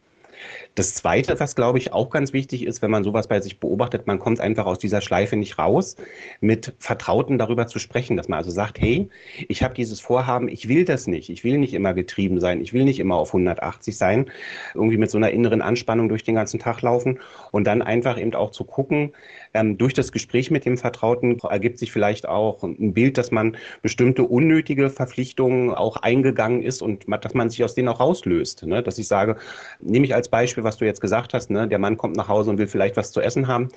Das 0.75 0.93
Zweite, 0.93 1.39
was 1.39 1.55
glaube 1.55 1.77
ich 1.77 1.93
auch 1.93 2.09
ganz 2.09 2.33
wichtig 2.33 2.65
ist, 2.65 2.81
wenn 2.81 2.91
man 2.91 3.03
sowas 3.03 3.27
bei 3.27 3.41
sich 3.41 3.59
beobachtet, 3.59 4.07
man 4.07 4.19
kommt 4.19 4.39
einfach 4.39 4.65
aus 4.65 4.79
dieser 4.79 5.01
Schleife 5.01 5.35
nicht 5.35 5.59
raus, 5.59 5.95
mit 6.39 6.73
Vertrauten 6.79 7.37
darüber 7.37 7.67
zu 7.67 7.79
sprechen, 7.79 8.17
dass 8.17 8.27
man 8.27 8.37
also 8.37 8.51
sagt, 8.51 8.79
hey, 8.79 9.09
ich 9.47 9.63
habe 9.63 9.73
dieses 9.73 9.99
Vorhaben, 9.99 10.47
ich 10.47 10.67
will 10.67 10.85
das 10.85 11.07
nicht, 11.07 11.29
ich 11.29 11.43
will 11.43 11.57
nicht 11.57 11.73
immer 11.73 11.93
getrieben 11.93 12.39
sein, 12.39 12.61
ich 12.61 12.73
will 12.73 12.85
nicht 12.85 12.99
immer 12.99 13.15
auf 13.15 13.29
180 13.29 13.97
sein, 13.97 14.31
irgendwie 14.73 14.97
mit 14.97 15.11
so 15.11 15.17
einer 15.17 15.31
inneren 15.31 15.61
Anspannung 15.61 16.09
durch 16.09 16.23
den 16.23 16.35
ganzen 16.35 16.59
Tag 16.59 16.81
laufen 16.81 17.19
und 17.51 17.65
dann 17.65 17.81
einfach 17.81 18.19
eben 18.19 18.33
auch 18.33 18.51
zu 18.51 18.63
gucken, 18.63 19.13
ähm, 19.53 19.77
durch 19.77 19.93
das 19.93 20.11
Gespräch 20.11 20.51
mit 20.51 20.65
dem 20.65 20.77
Vertrauten 20.77 21.39
ergibt 21.39 21.79
sich 21.79 21.91
vielleicht 21.91 22.27
auch 22.27 22.63
ein 22.63 22.93
Bild, 22.93 23.17
dass 23.17 23.31
man 23.31 23.57
bestimmte 23.81 24.23
unnötige 24.23 24.89
Verpflichtungen 24.89 25.71
auch 25.71 25.97
eingegangen 25.97 26.63
ist 26.63 26.81
und 26.81 27.05
dass 27.07 27.33
man 27.33 27.49
sich 27.49 27.63
aus 27.63 27.75
denen 27.75 27.89
auch 27.89 27.99
rauslöst. 27.99 28.65
Ne? 28.65 28.81
Dass 28.81 28.97
ich 28.97 29.07
sage, 29.07 29.37
nehme 29.79 30.05
ich 30.05 30.15
als 30.15 30.29
Beispiel, 30.31 30.63
was 30.63 30.77
du 30.77 30.85
jetzt 30.85 31.01
gesagt 31.01 31.35
hast, 31.35 31.51
ne? 31.51 31.67
der 31.67 31.77
Mann 31.77 31.97
kommt 31.97 32.15
nach 32.15 32.27
Hause 32.27 32.49
und 32.49 32.57
will 32.57 32.67
vielleicht 32.67 32.97
was 32.97 33.11
zu 33.11 33.21
essen 33.21 33.47
haben. 33.47 33.69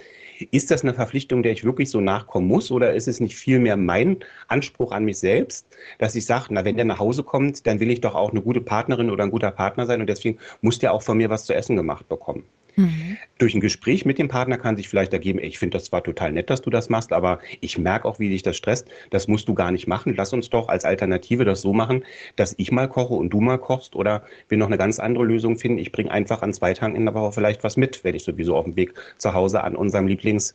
Ist 0.50 0.70
das 0.70 0.82
eine 0.82 0.94
Verpflichtung, 0.94 1.42
der 1.42 1.52
ich 1.52 1.64
wirklich 1.64 1.90
so 1.90 2.00
nachkommen 2.00 2.49
muss 2.49 2.70
oder 2.70 2.94
ist 2.94 3.06
es 3.06 3.20
nicht 3.20 3.37
vielmehr 3.37 3.76
mein 3.76 4.18
Anspruch 4.49 4.92
an 4.92 5.04
mich 5.04 5.18
selbst, 5.18 5.66
dass 5.99 6.14
ich 6.14 6.25
sage, 6.25 6.46
na, 6.49 6.64
wenn 6.64 6.76
der 6.76 6.87
nach 6.87 6.99
Hause 6.99 7.23
kommt, 7.23 7.66
dann 7.66 7.78
will 7.78 7.90
ich 7.90 8.00
doch 8.00 8.14
auch 8.14 8.30
eine 8.30 8.40
gute 8.40 8.62
Partnerin 8.62 9.11
oder 9.11 9.25
ein 9.25 9.30
guter 9.30 9.50
Partner 9.50 9.87
sein 9.87 10.00
und 10.00 10.08
deswegen 10.08 10.38
muss 10.62 10.78
der 10.78 10.92
auch 10.92 11.02
von 11.02 11.18
mir 11.18 11.28
was 11.28 11.44
zu 11.44 11.54
essen 11.54 11.76
gemacht 11.76 12.08
bekommen. 12.08 12.44
Mhm. 12.76 13.16
Durch 13.38 13.54
ein 13.54 13.61
Gespräch 13.61 14.04
mit 14.04 14.19
dem 14.19 14.28
Partner 14.28 14.59
kann 14.59 14.76
sich 14.76 14.88
vielleicht 14.88 15.12
ergeben, 15.12 15.38
ich 15.38 15.59
finde 15.59 15.78
das 15.78 15.85
zwar 15.85 16.02
total 16.02 16.33
nett, 16.33 16.50
dass 16.50 16.62
du 16.62 16.71
das 16.71 16.88
machst, 16.88 17.12
aber 17.12 17.38
ich 17.61 17.78
merke 17.78 18.07
auch, 18.07 18.19
wie 18.19 18.28
dich 18.28 18.43
das 18.43 18.57
stresst. 18.57 18.88
Das 19.11 19.28
musst 19.28 19.49
du 19.49 19.54
gar 19.54 19.71
nicht 19.71 19.87
machen. 19.87 20.14
Lass 20.16 20.33
uns 20.33 20.50
doch 20.50 20.69
als 20.69 20.85
Alternative 20.85 21.45
das 21.45 21.61
so 21.61 21.73
machen, 21.73 22.04
dass 22.37 22.54
ich 22.59 22.73
mal 22.73 22.88
koche 22.88 23.14
und 23.14 23.31
du 23.31 23.40
mal 23.40 23.59
kochst 23.59 23.95
oder 23.97 24.23
wir 24.49 24.59
noch 24.59 24.66
eine 24.66 24.78
ganz 24.78 24.99
andere 24.99 25.25
Lösung 25.25 25.57
finden. 25.57 25.78
Ich 25.78 25.93
bringe 25.93 26.11
einfach 26.11 26.43
an 26.43 26.52
zwei 26.52 26.75
Tagen 26.75 26.97
in 26.97 27.04
der 27.04 27.14
Woche 27.14 27.33
vielleicht 27.33 27.64
was 27.64 27.76
mit, 27.76 28.02
wenn 28.04 28.14
ich 28.14 28.25
sowieso 28.25 28.57
auf 28.57 28.64
dem 28.64 28.76
Weg 28.76 28.95
zu 29.19 29.35
Hause 29.35 29.62
an 29.62 29.76
unserem 29.76 30.07
Lieblings 30.07 30.54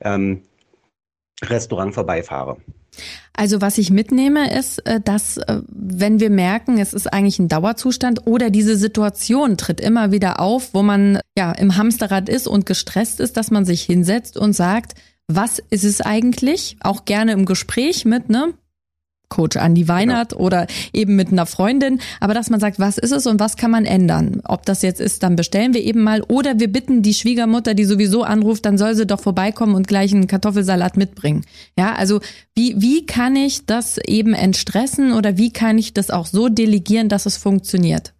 ähm, 0.00 0.42
Restaurant 1.42 1.94
vorbeifahre. 1.94 2.56
Also 3.32 3.60
was 3.60 3.78
ich 3.78 3.90
mitnehme 3.90 4.52
ist, 4.58 4.84
äh, 4.86 5.00
dass 5.00 5.36
äh, 5.36 5.60
wenn 5.68 6.18
wir 6.18 6.30
merken, 6.30 6.78
es 6.78 6.92
ist 6.92 7.12
eigentlich 7.12 7.38
ein 7.38 7.48
Dauerzustand 7.48 8.26
oder 8.26 8.50
diese 8.50 8.76
Situation 8.76 9.56
tritt 9.56 9.80
immer 9.80 10.10
wieder 10.10 10.40
auf, 10.40 10.74
wo 10.74 10.82
man 10.82 11.20
ja 11.36 11.52
im 11.52 11.76
Hamsterrad 11.76 12.28
ist 12.28 12.48
und 12.48 12.66
gestresst 12.66 13.20
ist, 13.20 13.36
dass 13.36 13.50
man 13.50 13.64
sich 13.64 13.82
hinsetzt 13.82 14.36
und 14.36 14.54
sagt, 14.54 14.94
was 15.28 15.62
ist 15.70 15.84
es 15.84 16.00
eigentlich? 16.00 16.76
Auch 16.80 17.04
gerne 17.04 17.32
im 17.32 17.44
Gespräch 17.44 18.04
mit, 18.04 18.28
ne? 18.30 18.54
Coach 19.28 19.56
Andi 19.56 19.88
Weinert 19.88 20.30
genau. 20.30 20.42
oder 20.42 20.66
eben 20.92 21.16
mit 21.16 21.30
einer 21.30 21.46
Freundin, 21.46 22.00
aber 22.20 22.34
dass 22.34 22.50
man 22.50 22.60
sagt, 22.60 22.78
was 22.78 22.98
ist 22.98 23.12
es 23.12 23.26
und 23.26 23.40
was 23.40 23.56
kann 23.56 23.70
man 23.70 23.84
ändern? 23.84 24.40
Ob 24.44 24.64
das 24.64 24.82
jetzt 24.82 25.00
ist, 25.00 25.22
dann 25.22 25.36
bestellen 25.36 25.74
wir 25.74 25.82
eben 25.82 26.02
mal 26.02 26.22
oder 26.22 26.58
wir 26.58 26.72
bitten 26.72 27.02
die 27.02 27.14
Schwiegermutter, 27.14 27.74
die 27.74 27.84
sowieso 27.84 28.22
anruft, 28.22 28.64
dann 28.64 28.78
soll 28.78 28.94
sie 28.94 29.06
doch 29.06 29.20
vorbeikommen 29.20 29.74
und 29.74 29.88
gleich 29.88 30.12
einen 30.12 30.26
Kartoffelsalat 30.26 30.96
mitbringen. 30.96 31.44
Ja, 31.76 31.94
also 31.94 32.20
wie, 32.54 32.80
wie 32.80 33.06
kann 33.06 33.36
ich 33.36 33.66
das 33.66 33.98
eben 33.98 34.34
entstressen 34.34 35.12
oder 35.12 35.36
wie 35.36 35.52
kann 35.52 35.78
ich 35.78 35.94
das 35.94 36.10
auch 36.10 36.26
so 36.26 36.48
delegieren, 36.48 37.08
dass 37.08 37.26
es 37.26 37.36
funktioniert? 37.36 38.14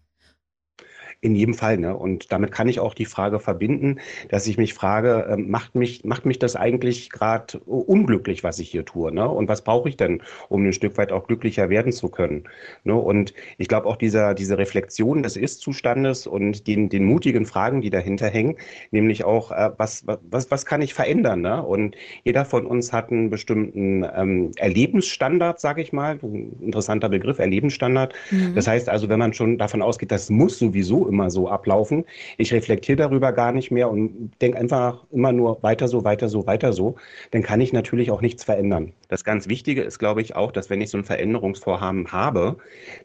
In 1.21 1.35
jedem 1.35 1.53
Fall. 1.53 1.77
Ne? 1.77 1.97
Und 1.97 2.31
damit 2.31 2.53
kann 2.53 2.69
ich 2.69 2.79
auch 2.79 2.93
die 2.93 3.03
Frage 3.03 3.41
verbinden, 3.41 3.99
dass 4.29 4.47
ich 4.47 4.57
mich 4.57 4.73
frage, 4.73 5.25
äh, 5.29 5.35
macht, 5.35 5.75
mich, 5.75 6.05
macht 6.05 6.25
mich 6.25 6.39
das 6.39 6.55
eigentlich 6.55 7.09
gerade 7.09 7.59
unglücklich, 7.65 8.41
was 8.41 8.57
ich 8.59 8.69
hier 8.69 8.85
tue? 8.85 9.13
Ne? 9.13 9.27
Und 9.27 9.49
was 9.49 9.61
brauche 9.65 9.89
ich 9.89 9.97
denn, 9.97 10.21
um 10.47 10.65
ein 10.65 10.71
Stück 10.71 10.97
weit 10.97 11.11
auch 11.11 11.27
glücklicher 11.27 11.69
werden 11.69 11.91
zu 11.91 12.07
können? 12.07 12.45
Ne? 12.85 12.95
Und 12.95 13.33
ich 13.57 13.67
glaube 13.67 13.87
auch 13.87 13.97
dieser, 13.97 14.33
diese 14.33 14.57
Reflexion 14.57 15.21
des 15.21 15.35
Ist-Zustandes 15.35 16.25
und 16.25 16.67
den, 16.67 16.87
den 16.87 17.03
mutigen 17.03 17.45
Fragen, 17.45 17.81
die 17.81 17.89
dahinter 17.89 18.29
hängen, 18.29 18.55
nämlich 18.91 19.25
auch, 19.25 19.51
äh, 19.51 19.71
was, 19.75 20.05
was, 20.05 20.49
was 20.49 20.65
kann 20.65 20.81
ich 20.81 20.93
verändern? 20.93 21.41
Ne? 21.41 21.61
Und 21.61 21.97
jeder 22.23 22.45
von 22.45 22.65
uns 22.65 22.93
hat 22.93 23.11
einen 23.11 23.29
bestimmten 23.29 24.05
ähm, 24.15 24.51
Erlebensstandard, 24.55 25.59
sage 25.59 25.81
ich 25.81 25.91
mal, 25.91 26.17
interessanter 26.61 27.09
Begriff, 27.09 27.39
Erlebensstandard. 27.39 28.13
Mhm. 28.31 28.55
Das 28.55 28.69
heißt 28.69 28.87
also, 28.87 29.09
wenn 29.09 29.19
man 29.19 29.33
schon 29.33 29.57
davon 29.57 29.81
ausgeht, 29.81 30.13
das 30.13 30.29
muss 30.29 30.57
sowieso 30.57 31.08
immer 31.09 31.29
so 31.29 31.49
ablaufen. 31.49 32.05
Ich 32.37 32.53
reflektiere 32.53 32.95
darüber 32.95 33.33
gar 33.33 33.51
nicht 33.51 33.71
mehr 33.71 33.89
und 33.89 34.31
denke 34.41 34.57
einfach 34.57 35.03
immer 35.11 35.33
nur 35.33 35.61
weiter 35.63 35.87
so, 35.87 36.05
weiter 36.05 36.29
so, 36.29 36.47
weiter 36.47 36.71
so. 36.71 36.95
Dann 37.31 37.43
kann 37.43 37.59
ich 37.59 37.73
natürlich 37.73 38.11
auch 38.11 38.21
nichts 38.21 38.43
verändern. 38.45 38.93
Das 39.09 39.23
ganz 39.23 39.49
Wichtige 39.49 39.81
ist, 39.81 39.99
glaube 39.99 40.21
ich, 40.21 40.35
auch, 40.35 40.51
dass 40.51 40.69
wenn 40.69 40.79
ich 40.81 40.89
so 40.89 40.97
ein 40.97 41.03
Veränderungsvorhaben 41.03 42.11
habe, 42.11 42.57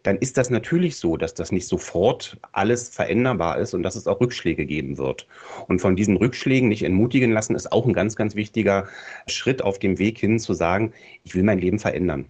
dann 0.02 0.18
ist 0.18 0.36
das 0.36 0.50
natürlich 0.50 0.96
so, 0.96 1.16
dass 1.16 1.34
das 1.34 1.50
nicht 1.50 1.66
sofort 1.66 2.38
alles 2.52 2.90
veränderbar 2.90 3.58
ist 3.58 3.74
und 3.74 3.82
dass 3.82 3.96
es 3.96 4.06
auch 4.06 4.20
Rückschläge 4.20 4.66
geben 4.66 4.98
wird. 4.98 5.26
Und 5.66 5.80
von 5.80 5.96
diesen 5.96 6.16
Rückschlägen 6.16 6.68
nicht 6.68 6.84
entmutigen 6.84 7.32
lassen, 7.32 7.56
ist 7.56 7.72
auch 7.72 7.86
ein 7.86 7.94
ganz, 7.94 8.16
ganz 8.16 8.36
wichtiger 8.36 8.86
Schritt 9.26 9.62
auf 9.62 9.78
dem 9.78 9.98
Weg 9.98 10.18
hin 10.18 10.38
zu 10.38 10.54
sagen, 10.54 10.92
ich 11.24 11.34
will 11.34 11.42
mein 11.42 11.58
Leben 11.58 11.78
verändern. 11.78 12.26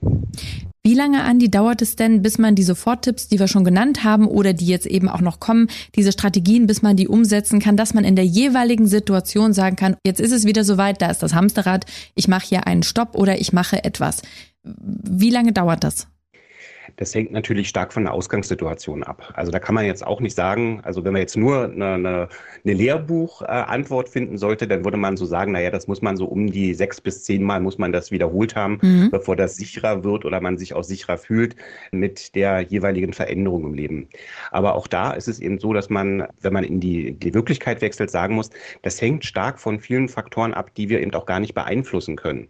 Wie 0.86 0.92
lange, 0.92 1.24
Andi, 1.24 1.50
dauert 1.50 1.80
es 1.80 1.96
denn, 1.96 2.20
bis 2.20 2.36
man 2.36 2.54
die 2.54 2.62
Soforttipps, 2.62 3.28
die 3.28 3.38
wir 3.38 3.48
schon 3.48 3.64
genannt 3.64 4.04
haben 4.04 4.26
oder 4.26 4.52
die 4.52 4.66
jetzt 4.66 4.84
eben 4.84 5.08
auch 5.08 5.22
noch 5.22 5.40
kommen, 5.40 5.68
diese 5.94 6.12
Strategien, 6.12 6.66
bis 6.66 6.82
man 6.82 6.94
die 6.94 7.08
umsetzen 7.08 7.58
kann, 7.58 7.78
dass 7.78 7.94
man 7.94 8.04
in 8.04 8.16
der 8.16 8.26
jeweiligen 8.26 8.86
Situation 8.86 9.54
sagen 9.54 9.76
kann, 9.76 9.96
jetzt 10.04 10.20
ist 10.20 10.32
es 10.32 10.44
wieder 10.44 10.62
soweit, 10.62 11.00
da 11.00 11.10
ist 11.10 11.22
das 11.22 11.32
Hamsterrad, 11.32 11.86
ich 12.14 12.28
mache 12.28 12.46
hier 12.46 12.66
einen 12.66 12.82
Stopp 12.82 13.14
oder 13.14 13.40
ich 13.40 13.54
mache 13.54 13.82
etwas. 13.82 14.20
Wie 14.62 15.30
lange 15.30 15.54
dauert 15.54 15.84
das? 15.84 16.06
Das 16.96 17.14
hängt 17.14 17.32
natürlich 17.32 17.68
stark 17.68 17.92
von 17.92 18.04
der 18.04 18.12
Ausgangssituation 18.12 19.02
ab. 19.02 19.32
Also 19.34 19.50
da 19.50 19.58
kann 19.58 19.74
man 19.74 19.84
jetzt 19.84 20.06
auch 20.06 20.20
nicht 20.20 20.34
sagen, 20.34 20.80
also 20.84 21.04
wenn 21.04 21.12
man 21.12 21.20
jetzt 21.20 21.36
nur 21.36 21.64
eine, 21.64 21.94
eine, 21.94 22.28
eine 22.64 22.74
Lehrbuchantwort 22.74 24.08
finden 24.08 24.38
sollte, 24.38 24.66
dann 24.68 24.84
würde 24.84 24.96
man 24.96 25.16
so 25.16 25.24
sagen, 25.24 25.52
naja, 25.52 25.70
das 25.70 25.86
muss 25.86 26.02
man 26.02 26.16
so 26.16 26.26
um 26.26 26.50
die 26.50 26.74
sechs 26.74 27.00
bis 27.00 27.24
zehn 27.24 27.42
Mal 27.42 27.60
muss 27.60 27.78
man 27.78 27.92
das 27.92 28.10
wiederholt 28.10 28.54
haben, 28.54 28.78
mhm. 28.82 29.10
bevor 29.10 29.36
das 29.36 29.56
sicherer 29.56 30.04
wird 30.04 30.24
oder 30.24 30.40
man 30.40 30.58
sich 30.58 30.74
auch 30.74 30.84
sicherer 30.84 31.18
fühlt 31.18 31.56
mit 31.90 32.34
der 32.34 32.60
jeweiligen 32.60 33.12
Veränderung 33.12 33.64
im 33.64 33.74
Leben. 33.74 34.08
Aber 34.50 34.74
auch 34.74 34.86
da 34.86 35.12
ist 35.12 35.28
es 35.28 35.40
eben 35.40 35.58
so, 35.58 35.72
dass 35.72 35.90
man, 35.90 36.26
wenn 36.40 36.52
man 36.52 36.64
in 36.64 36.80
die, 36.80 37.12
die 37.12 37.34
Wirklichkeit 37.34 37.80
wechselt, 37.80 38.10
sagen 38.10 38.34
muss, 38.34 38.50
das 38.82 39.00
hängt 39.00 39.24
stark 39.24 39.58
von 39.58 39.80
vielen 39.80 40.08
Faktoren 40.08 40.54
ab, 40.54 40.74
die 40.74 40.88
wir 40.88 41.00
eben 41.00 41.12
auch 41.14 41.26
gar 41.26 41.40
nicht 41.40 41.54
beeinflussen 41.54 42.16
können. 42.16 42.48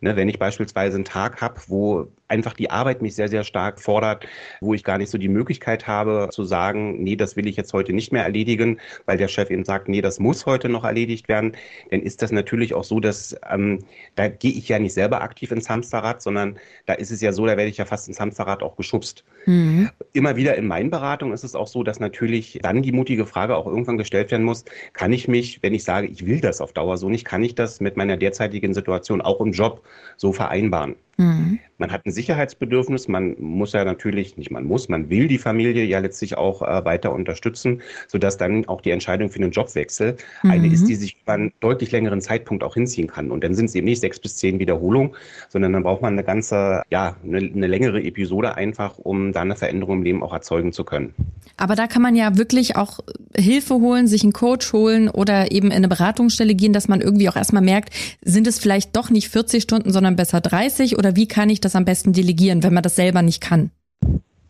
Ne, 0.00 0.16
wenn 0.16 0.28
ich 0.28 0.38
beispielsweise 0.38 0.96
einen 0.96 1.04
Tag 1.04 1.40
habe, 1.40 1.60
wo 1.68 2.08
einfach 2.28 2.54
die 2.54 2.70
Arbeit 2.70 3.02
mich 3.02 3.14
sehr, 3.14 3.28
sehr 3.28 3.44
stark 3.44 3.80
fordert, 3.80 4.26
wo 4.60 4.74
ich 4.74 4.84
gar 4.84 4.98
nicht 4.98 5.10
so 5.10 5.18
die 5.18 5.28
Möglichkeit 5.28 5.86
habe 5.86 6.28
zu 6.32 6.44
sagen, 6.44 7.02
nee, 7.02 7.16
das 7.16 7.36
will 7.36 7.46
ich 7.46 7.56
jetzt 7.56 7.72
heute 7.72 7.92
nicht 7.92 8.12
mehr 8.12 8.24
erledigen, 8.24 8.78
weil 9.04 9.16
der 9.16 9.28
Chef 9.28 9.50
eben 9.50 9.64
sagt, 9.64 9.88
nee, 9.88 10.00
das 10.00 10.18
muss 10.18 10.46
heute 10.46 10.68
noch 10.68 10.84
erledigt 10.84 11.28
werden, 11.28 11.52
dann 11.90 12.00
ist 12.00 12.22
das 12.22 12.32
natürlich 12.32 12.74
auch 12.74 12.84
so, 12.84 13.00
dass 13.00 13.36
ähm, 13.50 13.80
da 14.14 14.28
gehe 14.28 14.52
ich 14.52 14.68
ja 14.68 14.78
nicht 14.78 14.94
selber 14.94 15.22
aktiv 15.22 15.52
ins 15.52 15.68
Hamsterrad, 15.68 16.22
sondern 16.22 16.58
da 16.86 16.94
ist 16.94 17.10
es 17.10 17.20
ja 17.20 17.32
so, 17.32 17.46
da 17.46 17.56
werde 17.56 17.70
ich 17.70 17.76
ja 17.76 17.84
fast 17.84 18.08
ins 18.08 18.20
Hamsterrad 18.20 18.62
auch 18.62 18.76
geschubst. 18.76 19.24
Mhm. 19.46 19.90
Immer 20.12 20.36
wieder 20.36 20.56
in 20.56 20.66
meinen 20.66 20.90
Beratungen 20.90 21.34
ist 21.34 21.44
es 21.44 21.54
auch 21.54 21.68
so, 21.68 21.82
dass 21.82 22.00
natürlich 22.00 22.58
dann 22.62 22.82
die 22.82 22.92
mutige 22.92 23.26
Frage 23.26 23.56
auch 23.56 23.66
irgendwann 23.66 23.98
gestellt 23.98 24.30
werden 24.30 24.44
muss, 24.44 24.64
kann 24.92 25.12
ich 25.12 25.28
mich, 25.28 25.62
wenn 25.62 25.74
ich 25.74 25.84
sage, 25.84 26.06
ich 26.06 26.26
will 26.26 26.40
das 26.40 26.60
auf 26.60 26.72
Dauer 26.72 26.98
so 26.98 27.08
nicht, 27.08 27.24
kann 27.24 27.42
ich 27.42 27.54
das 27.54 27.80
mit 27.80 27.96
meiner 27.96 28.16
derzeitigen 28.16 28.74
Situation 28.74 29.20
auch 29.20 29.40
im 29.40 29.52
Job 29.52 29.82
so 30.16 30.32
vereinbaren? 30.32 30.96
Mhm. 31.18 31.58
Man 31.78 31.92
hat 31.92 32.06
ein 32.06 32.12
Sicherheitsbedürfnis, 32.12 33.08
man 33.08 33.36
muss 33.38 33.72
ja 33.72 33.84
natürlich, 33.84 34.36
nicht 34.36 34.50
man 34.50 34.64
muss, 34.64 34.88
man 34.88 35.10
will 35.10 35.28
die 35.28 35.38
Familie 35.38 35.84
ja 35.84 35.98
letztlich 35.98 36.36
auch 36.36 36.62
äh, 36.62 36.84
weiter 36.84 37.12
unterstützen, 37.12 37.82
sodass 38.08 38.36
dann 38.36 38.66
auch 38.66 38.80
die 38.80 38.90
Entscheidung 38.90 39.30
für 39.30 39.40
einen 39.40 39.50
Jobwechsel 39.50 40.16
mhm. 40.42 40.50
eine 40.50 40.72
ist, 40.72 40.86
die 40.86 40.94
sich 40.94 41.16
über 41.22 41.34
einen 41.34 41.52
deutlich 41.60 41.92
längeren 41.92 42.20
Zeitpunkt 42.20 42.64
auch 42.64 42.74
hinziehen 42.74 43.08
kann. 43.08 43.30
Und 43.30 43.44
dann 43.44 43.54
sind 43.54 43.66
es 43.66 43.74
eben 43.74 43.86
nicht 43.86 44.00
sechs 44.00 44.18
bis 44.18 44.36
zehn 44.36 44.58
Wiederholungen, 44.58 45.14
sondern 45.48 45.72
dann 45.72 45.82
braucht 45.82 46.02
man 46.02 46.14
eine 46.14 46.24
ganze, 46.24 46.82
ja, 46.90 47.16
eine, 47.24 47.38
eine 47.38 47.66
längere 47.66 48.02
Episode 48.02 48.56
einfach, 48.56 48.98
um 48.98 49.32
da 49.32 49.42
eine 49.42 49.56
Veränderung 49.56 49.98
im 49.98 50.02
Leben 50.02 50.22
auch 50.22 50.32
erzeugen 50.32 50.72
zu 50.72 50.84
können. 50.84 51.14
Aber 51.56 51.74
da 51.74 51.86
kann 51.86 52.02
man 52.02 52.16
ja 52.16 52.36
wirklich 52.36 52.76
auch 52.76 53.00
Hilfe 53.38 53.74
holen, 53.74 54.06
sich 54.06 54.22
einen 54.22 54.32
Coach 54.32 54.72
holen 54.72 55.08
oder 55.08 55.52
eben 55.52 55.68
in 55.68 55.76
eine 55.76 55.88
Beratungsstelle 55.88 56.54
gehen, 56.54 56.72
dass 56.72 56.88
man 56.88 57.00
irgendwie 57.00 57.28
auch 57.28 57.36
erstmal 57.36 57.62
merkt, 57.62 57.92
sind 58.24 58.46
es 58.46 58.58
vielleicht 58.58 58.96
doch 58.96 59.10
nicht 59.10 59.28
40 59.28 59.62
Stunden, 59.62 59.92
sondern 59.92 60.16
besser 60.16 60.40
30 60.40 60.98
oder 60.98 61.16
wie 61.16 61.28
kann 61.28 61.50
ich 61.50 61.60
das 61.60 61.76
am 61.76 61.84
besten 61.84 62.12
delegieren, 62.12 62.62
wenn 62.62 62.74
man 62.74 62.82
das 62.82 62.96
selber 62.96 63.22
nicht 63.22 63.40
kann? 63.40 63.70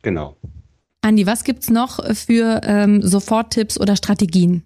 Genau. 0.03 0.37
Andi, 1.03 1.27
was 1.27 1.45
gibt's 1.45 1.71
noch 1.71 2.05
für 2.15 2.61
ähm, 2.65 3.03
Soforttipps 3.03 3.79
oder 3.79 3.97
Strategien? 3.97 4.65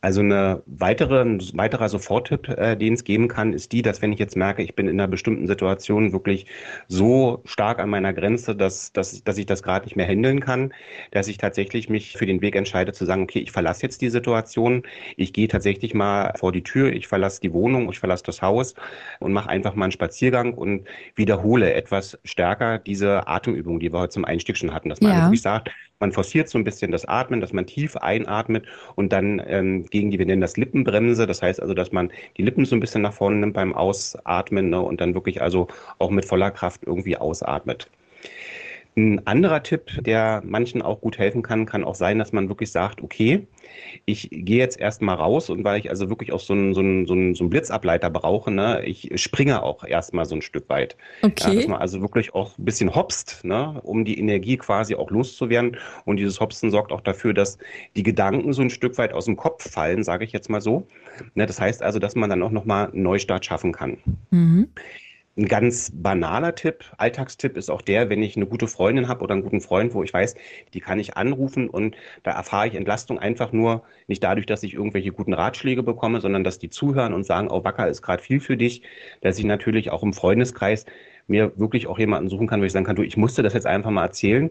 Also 0.00 0.20
eine 0.20 0.62
weitere, 0.66 1.22
ein 1.22 1.40
weiterer 1.54 1.88
Soforttipp, 1.88 2.48
äh, 2.48 2.76
den 2.76 2.94
es 2.94 3.04
geben 3.04 3.28
kann, 3.28 3.52
ist 3.52 3.72
die, 3.72 3.82
dass 3.82 4.02
wenn 4.02 4.12
ich 4.12 4.18
jetzt 4.18 4.36
merke, 4.36 4.62
ich 4.62 4.74
bin 4.74 4.88
in 4.88 5.00
einer 5.00 5.08
bestimmten 5.08 5.46
Situation 5.46 6.12
wirklich 6.12 6.46
so 6.86 7.42
stark 7.44 7.78
an 7.78 7.88
meiner 7.88 8.12
Grenze, 8.12 8.54
dass, 8.54 8.92
dass, 8.92 9.24
dass 9.24 9.38
ich 9.38 9.46
das 9.46 9.62
gerade 9.62 9.86
nicht 9.86 9.96
mehr 9.96 10.06
handeln 10.06 10.40
kann, 10.40 10.72
dass 11.10 11.28
ich 11.28 11.38
tatsächlich 11.38 11.88
mich 11.88 12.16
für 12.16 12.26
den 12.26 12.40
Weg 12.40 12.56
entscheide 12.56 12.92
zu 12.92 13.04
sagen, 13.04 13.22
okay, 13.22 13.40
ich 13.40 13.52
verlasse 13.52 13.82
jetzt 13.82 14.02
die 14.02 14.10
Situation, 14.10 14.82
ich 15.16 15.32
gehe 15.32 15.48
tatsächlich 15.48 15.94
mal 15.94 16.32
vor 16.36 16.52
die 16.52 16.62
Tür, 16.62 16.92
ich 16.92 17.08
verlasse 17.08 17.40
die 17.40 17.52
Wohnung, 17.52 17.90
ich 17.90 17.98
verlasse 17.98 18.24
das 18.24 18.42
Haus 18.42 18.74
und 19.18 19.32
mache 19.32 19.48
einfach 19.48 19.74
mal 19.74 19.86
einen 19.86 19.92
Spaziergang 19.92 20.54
und 20.54 20.86
wiederhole 21.14 21.72
etwas 21.72 22.18
stärker 22.24 22.78
diese 22.78 23.26
Atemübung, 23.26 23.80
die 23.80 23.92
wir 23.92 24.00
heute 24.00 24.10
zum 24.10 24.24
Einstieg 24.24 24.56
schon 24.56 24.74
hatten, 24.74 24.88
dass 24.88 25.00
man 25.00 25.12
ja. 25.12 25.22
wirklich 25.24 25.42
sagt, 25.42 25.70
man 26.00 26.12
forciert 26.12 26.48
so 26.48 26.58
ein 26.58 26.64
bisschen 26.64 26.92
das 26.92 27.06
Atmen, 27.06 27.40
dass 27.40 27.52
man 27.52 27.66
tief 27.66 27.96
einatmet 27.96 28.66
und 28.94 29.12
dann 29.12 29.42
ähm, 29.46 29.86
gegen 29.86 30.10
die, 30.10 30.18
wir 30.18 30.26
nennen 30.26 30.40
das 30.40 30.56
Lippenbremse. 30.56 31.26
Das 31.26 31.42
heißt 31.42 31.60
also, 31.60 31.74
dass 31.74 31.92
man 31.92 32.10
die 32.36 32.42
Lippen 32.42 32.64
so 32.64 32.76
ein 32.76 32.80
bisschen 32.80 33.02
nach 33.02 33.14
vorne 33.14 33.36
nimmt 33.36 33.54
beim 33.54 33.74
Ausatmen 33.74 34.70
ne, 34.70 34.80
und 34.80 35.00
dann 35.00 35.14
wirklich 35.14 35.40
also 35.42 35.68
auch 35.98 36.10
mit 36.10 36.24
voller 36.24 36.50
Kraft 36.50 36.82
irgendwie 36.84 37.16
ausatmet. 37.16 37.90
Ein 38.98 39.26
anderer 39.26 39.62
Tipp, 39.62 39.90
der 40.00 40.42
manchen 40.44 40.80
auch 40.80 41.02
gut 41.02 41.18
helfen 41.18 41.42
kann, 41.42 41.66
kann 41.66 41.84
auch 41.84 41.94
sein, 41.94 42.18
dass 42.18 42.32
man 42.32 42.48
wirklich 42.48 42.72
sagt, 42.72 43.02
okay, 43.02 43.46
ich 44.04 44.28
gehe 44.30 44.58
jetzt 44.58 44.78
erstmal 44.78 45.16
raus 45.16 45.50
und 45.50 45.64
weil 45.64 45.78
ich 45.78 45.90
also 45.90 46.08
wirklich 46.08 46.32
auch 46.32 46.40
so 46.40 46.52
einen, 46.52 46.74
so 46.74 46.80
einen, 46.80 47.06
so 47.06 47.14
einen, 47.14 47.50
Blitzableiter 47.50 48.10
brauche, 48.10 48.50
ne, 48.50 48.82
ich 48.84 49.10
springe 49.20 49.62
auch 49.62 49.84
erstmal 49.84 50.26
so 50.26 50.34
ein 50.34 50.42
Stück 50.42 50.68
weit. 50.68 50.96
Okay. 51.22 51.48
Ja, 51.48 51.54
dass 51.54 51.68
man 51.68 51.80
also 51.80 52.00
wirklich 52.00 52.34
auch 52.34 52.56
ein 52.58 52.64
bisschen 52.64 52.94
hopst, 52.94 53.44
ne, 53.44 53.80
um 53.82 54.04
die 54.04 54.18
Energie 54.18 54.56
quasi 54.56 54.94
auch 54.94 55.10
loszuwerden. 55.10 55.76
Und 56.04 56.16
dieses 56.18 56.40
Hopsen 56.40 56.70
sorgt 56.70 56.92
auch 56.92 57.00
dafür, 57.00 57.34
dass 57.34 57.58
die 57.96 58.02
Gedanken 58.02 58.52
so 58.52 58.62
ein 58.62 58.70
Stück 58.70 58.98
weit 58.98 59.12
aus 59.12 59.26
dem 59.26 59.36
Kopf 59.36 59.70
fallen, 59.70 60.04
sage 60.04 60.24
ich 60.24 60.32
jetzt 60.32 60.50
mal 60.50 60.60
so. 60.60 60.86
Ne, 61.34 61.46
das 61.46 61.60
heißt 61.60 61.82
also, 61.82 61.98
dass 61.98 62.14
man 62.14 62.30
dann 62.30 62.42
auch 62.42 62.50
nochmal 62.50 62.90
einen 62.90 63.02
Neustart 63.02 63.44
schaffen 63.44 63.72
kann. 63.72 63.98
Mhm. 64.30 64.68
Ein 65.38 65.48
ganz 65.48 65.92
banaler 65.94 66.54
Tipp, 66.54 66.84
Alltagstipp 66.96 67.58
ist 67.58 67.70
auch 67.70 67.82
der, 67.82 68.08
wenn 68.08 68.22
ich 68.22 68.36
eine 68.36 68.46
gute 68.46 68.68
Freundin 68.68 69.06
habe 69.06 69.22
oder 69.22 69.34
einen 69.34 69.42
guten 69.42 69.60
Freund, 69.60 69.92
wo 69.92 70.02
ich 70.02 70.14
weiß, 70.14 70.34
die 70.72 70.80
kann 70.80 70.98
ich 70.98 71.18
anrufen 71.18 71.68
und 71.68 71.94
da 72.22 72.30
erfahre 72.30 72.68
ich 72.68 72.74
Entlastung 72.74 73.18
einfach 73.18 73.52
nur 73.52 73.82
nicht 74.06 74.24
dadurch, 74.24 74.46
dass 74.46 74.62
ich 74.62 74.72
irgendwelche 74.72 75.12
guten 75.12 75.34
Ratschläge 75.34 75.82
bekomme, 75.82 76.22
sondern 76.22 76.42
dass 76.42 76.58
die 76.58 76.70
zuhören 76.70 77.12
und 77.12 77.26
sagen, 77.26 77.50
oh 77.50 77.64
Wacker 77.64 77.86
ist 77.86 78.00
gerade 78.00 78.22
viel 78.22 78.40
für 78.40 78.56
dich, 78.56 78.80
dass 79.20 79.38
ich 79.38 79.44
natürlich 79.44 79.90
auch 79.90 80.02
im 80.02 80.14
Freundeskreis 80.14 80.86
mir 81.26 81.52
wirklich 81.58 81.86
auch 81.86 81.98
jemanden 81.98 82.30
suchen 82.30 82.46
kann, 82.46 82.62
wo 82.62 82.64
ich 82.64 82.72
sagen 82.72 82.86
kann, 82.86 82.96
du, 82.96 83.02
ich 83.02 83.18
musste 83.18 83.42
das 83.42 83.52
jetzt 83.52 83.66
einfach 83.66 83.90
mal 83.90 84.04
erzählen. 84.04 84.48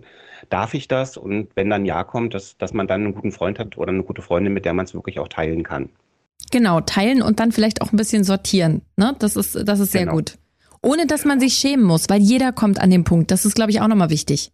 Darf 0.49 0.75
ich 0.75 0.87
das? 0.87 1.17
Und 1.17 1.47
wenn 1.55 1.71
dann 1.71 1.85
Ja 1.85 2.03
kommt, 2.03 2.35
dass, 2.35 2.57
dass 2.57 2.73
man 2.73 2.87
dann 2.87 3.01
einen 3.01 3.15
guten 3.15 3.31
Freund 3.31 3.57
hat 3.57 3.77
oder 3.77 3.89
eine 3.89 4.03
gute 4.03 4.21
Freundin, 4.21 4.53
mit 4.53 4.65
der 4.65 4.73
man 4.73 4.85
es 4.85 4.93
wirklich 4.93 5.19
auch 5.19 5.29
teilen 5.29 5.63
kann. 5.63 5.89
Genau, 6.51 6.81
teilen 6.81 7.23
und 7.23 7.39
dann 7.39 7.51
vielleicht 7.51 7.81
auch 7.81 7.91
ein 7.91 7.97
bisschen 7.97 8.23
sortieren. 8.23 8.83
Ne? 8.97 9.15
Das 9.17 9.35
ist, 9.35 9.67
das 9.67 9.79
ist 9.79 9.93
sehr 9.93 10.01
genau. 10.01 10.17
gut. 10.17 10.37
Ohne 10.85 11.07
dass 11.07 11.25
man 11.25 11.39
sich 11.39 11.55
schämen 11.55 11.83
muss, 11.83 12.09
weil 12.09 12.21
jeder 12.21 12.51
kommt 12.51 12.79
an 12.79 12.91
den 12.91 13.03
Punkt. 13.03 13.31
Das 13.31 13.43
ist, 13.43 13.55
glaube 13.55 13.71
ich, 13.71 13.81
auch 13.81 13.87
nochmal 13.87 14.11
wichtig. 14.11 14.51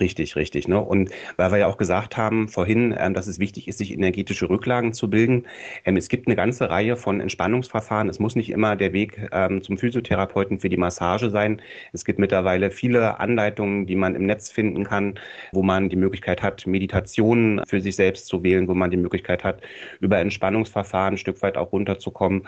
Richtig, 0.00 0.34
richtig. 0.34 0.66
Ne? 0.66 0.80
Und 0.80 1.10
weil 1.36 1.52
wir 1.52 1.58
ja 1.58 1.66
auch 1.66 1.76
gesagt 1.76 2.16
haben 2.16 2.48
vorhin, 2.48 2.94
ähm, 2.98 3.12
dass 3.12 3.26
es 3.26 3.38
wichtig 3.38 3.68
ist, 3.68 3.76
sich 3.78 3.92
energetische 3.92 4.48
Rücklagen 4.48 4.94
zu 4.94 5.10
bilden. 5.10 5.46
Ähm, 5.84 5.98
es 5.98 6.08
gibt 6.08 6.26
eine 6.26 6.36
ganze 6.36 6.70
Reihe 6.70 6.96
von 6.96 7.20
Entspannungsverfahren. 7.20 8.08
Es 8.08 8.18
muss 8.18 8.34
nicht 8.34 8.48
immer 8.48 8.76
der 8.76 8.94
Weg 8.94 9.28
ähm, 9.30 9.62
zum 9.62 9.76
Physiotherapeuten 9.76 10.58
für 10.58 10.70
die 10.70 10.78
Massage 10.78 11.28
sein. 11.28 11.60
Es 11.92 12.06
gibt 12.06 12.18
mittlerweile 12.18 12.70
viele 12.70 13.20
Anleitungen, 13.20 13.84
die 13.86 13.96
man 13.96 14.14
im 14.14 14.24
Netz 14.24 14.50
finden 14.50 14.84
kann, 14.84 15.18
wo 15.52 15.62
man 15.62 15.90
die 15.90 15.96
Möglichkeit 15.96 16.42
hat, 16.42 16.66
Meditationen 16.66 17.60
für 17.66 17.82
sich 17.82 17.94
selbst 17.96 18.26
zu 18.26 18.42
wählen, 18.42 18.68
wo 18.68 18.74
man 18.74 18.90
die 18.90 18.96
Möglichkeit 18.96 19.44
hat, 19.44 19.60
über 20.00 20.18
Entspannungsverfahren 20.18 21.14
ein 21.14 21.18
Stück 21.18 21.42
weit 21.42 21.58
auch 21.58 21.72
runterzukommen. 21.72 22.46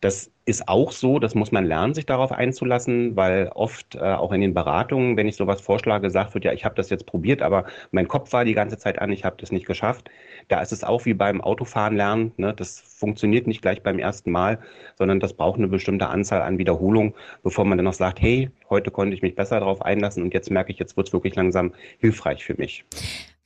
Das 0.00 0.30
ist 0.46 0.68
auch 0.68 0.92
so, 0.92 1.18
das 1.18 1.34
muss 1.34 1.52
man 1.52 1.64
lernen, 1.64 1.94
sich 1.94 2.06
darauf 2.06 2.30
einzulassen, 2.32 3.16
weil 3.16 3.50
oft 3.54 3.94
äh, 3.94 4.00
auch 4.00 4.32
in 4.32 4.40
den 4.42 4.52
Beratungen, 4.54 5.16
wenn 5.16 5.26
ich 5.26 5.36
sowas 5.36 5.60
vorschlage, 5.60 6.02
gesagt 6.02 6.34
wird, 6.34 6.44
ja, 6.44 6.52
ich 6.52 6.64
habe 6.64 6.74
das 6.74 6.90
jetzt 6.94 7.06
probiert, 7.06 7.42
aber 7.42 7.64
mein 7.90 8.08
Kopf 8.08 8.32
war 8.32 8.44
die 8.44 8.54
ganze 8.54 8.78
Zeit 8.78 8.98
an, 9.00 9.12
ich 9.12 9.24
habe 9.24 9.36
das 9.38 9.52
nicht 9.52 9.66
geschafft. 9.66 10.10
Da 10.48 10.60
ist 10.60 10.72
es 10.72 10.84
auch 10.84 11.04
wie 11.04 11.14
beim 11.14 11.40
Autofahren 11.40 11.96
lernen, 11.96 12.32
ne? 12.36 12.54
das 12.54 12.80
funktioniert 12.80 13.46
nicht 13.46 13.62
gleich 13.62 13.82
beim 13.82 13.98
ersten 13.98 14.30
Mal, 14.30 14.58
sondern 14.96 15.20
das 15.20 15.34
braucht 15.34 15.58
eine 15.58 15.68
bestimmte 15.68 16.08
Anzahl 16.08 16.42
an 16.42 16.58
Wiederholungen, 16.58 17.14
bevor 17.42 17.64
man 17.64 17.78
dann 17.78 17.84
noch 17.84 17.94
sagt, 17.94 18.20
hey, 18.20 18.50
heute 18.70 18.90
konnte 18.90 19.14
ich 19.14 19.22
mich 19.22 19.34
besser 19.34 19.60
darauf 19.60 19.82
einlassen 19.82 20.22
und 20.22 20.34
jetzt 20.34 20.50
merke 20.50 20.72
ich, 20.72 20.78
jetzt 20.78 20.96
wird 20.96 21.08
es 21.08 21.12
wirklich 21.12 21.34
langsam 21.34 21.72
hilfreich 21.98 22.44
für 22.44 22.54
mich. 22.54 22.84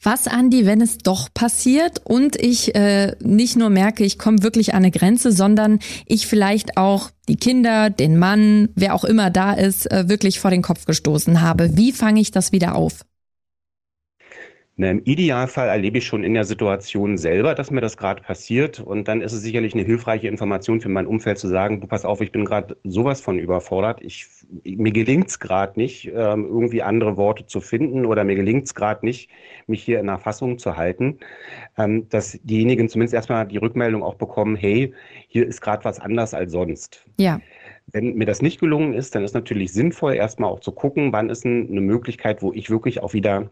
Was, 0.00 0.28
Andi, 0.28 0.64
wenn 0.64 0.80
es 0.80 0.98
doch 0.98 1.28
passiert 1.34 2.00
und 2.04 2.36
ich 2.36 2.74
äh, 2.76 3.16
nicht 3.20 3.56
nur 3.56 3.68
merke, 3.68 4.04
ich 4.04 4.16
komme 4.16 4.44
wirklich 4.44 4.72
an 4.72 4.84
eine 4.84 4.92
Grenze, 4.92 5.32
sondern 5.32 5.80
ich 6.06 6.28
vielleicht 6.28 6.76
auch 6.76 7.10
die 7.28 7.34
Kinder, 7.34 7.90
den 7.90 8.16
Mann, 8.16 8.68
wer 8.76 8.94
auch 8.94 9.04
immer 9.04 9.30
da 9.30 9.52
ist, 9.54 9.90
äh, 9.90 10.08
wirklich 10.08 10.38
vor 10.38 10.52
den 10.52 10.62
Kopf 10.62 10.84
gestoßen 10.84 11.40
habe? 11.40 11.76
Wie 11.76 11.90
fange 11.90 12.20
ich 12.20 12.30
das 12.30 12.52
wieder 12.52 12.76
auf? 12.76 13.04
Na, 14.80 14.92
Im 14.92 15.02
Idealfall 15.02 15.66
erlebe 15.66 15.98
ich 15.98 16.06
schon 16.06 16.22
in 16.22 16.34
der 16.34 16.44
Situation 16.44 17.18
selber, 17.18 17.56
dass 17.56 17.72
mir 17.72 17.80
das 17.80 17.96
gerade 17.96 18.22
passiert. 18.22 18.78
Und 18.78 19.08
dann 19.08 19.22
ist 19.22 19.32
es 19.32 19.42
sicherlich 19.42 19.74
eine 19.74 19.82
hilfreiche 19.82 20.28
Information 20.28 20.80
für 20.80 20.88
mein 20.88 21.08
Umfeld 21.08 21.36
zu 21.38 21.48
sagen, 21.48 21.80
du 21.80 21.88
pass 21.88 22.04
auf, 22.04 22.20
ich 22.20 22.30
bin 22.30 22.44
gerade 22.44 22.76
sowas 22.84 23.20
von 23.20 23.40
überfordert. 23.40 24.00
Ich, 24.02 24.28
mir 24.62 24.92
gelingt 24.92 25.30
es 25.30 25.40
gerade 25.40 25.80
nicht, 25.80 26.06
ähm, 26.14 26.44
irgendwie 26.44 26.80
andere 26.84 27.16
Worte 27.16 27.44
zu 27.44 27.60
finden 27.60 28.06
oder 28.06 28.22
mir 28.22 28.36
gelingt 28.36 28.66
es 28.66 28.74
gerade 28.76 29.04
nicht, 29.04 29.30
mich 29.66 29.82
hier 29.82 29.98
in 29.98 30.06
der 30.06 30.18
Fassung 30.18 30.58
zu 30.58 30.76
halten. 30.76 31.18
Ähm, 31.76 32.08
dass 32.08 32.38
diejenigen 32.44 32.88
zumindest 32.88 33.14
erstmal 33.14 33.48
die 33.48 33.58
Rückmeldung 33.58 34.04
auch 34.04 34.14
bekommen, 34.14 34.54
hey, 34.54 34.94
hier 35.26 35.44
ist 35.44 35.60
gerade 35.60 35.84
was 35.84 35.98
anders 35.98 36.34
als 36.34 36.52
sonst. 36.52 37.04
Ja. 37.18 37.40
Wenn 37.88 38.14
mir 38.14 38.26
das 38.26 38.42
nicht 38.42 38.60
gelungen 38.60 38.94
ist, 38.94 39.16
dann 39.16 39.24
ist 39.24 39.34
natürlich 39.34 39.72
sinnvoll, 39.72 40.14
erstmal 40.14 40.50
auch 40.50 40.60
zu 40.60 40.70
gucken, 40.70 41.12
wann 41.12 41.30
ist 41.30 41.44
eine 41.44 41.80
Möglichkeit, 41.80 42.42
wo 42.42 42.52
ich 42.52 42.70
wirklich 42.70 43.02
auch 43.02 43.12
wieder 43.12 43.50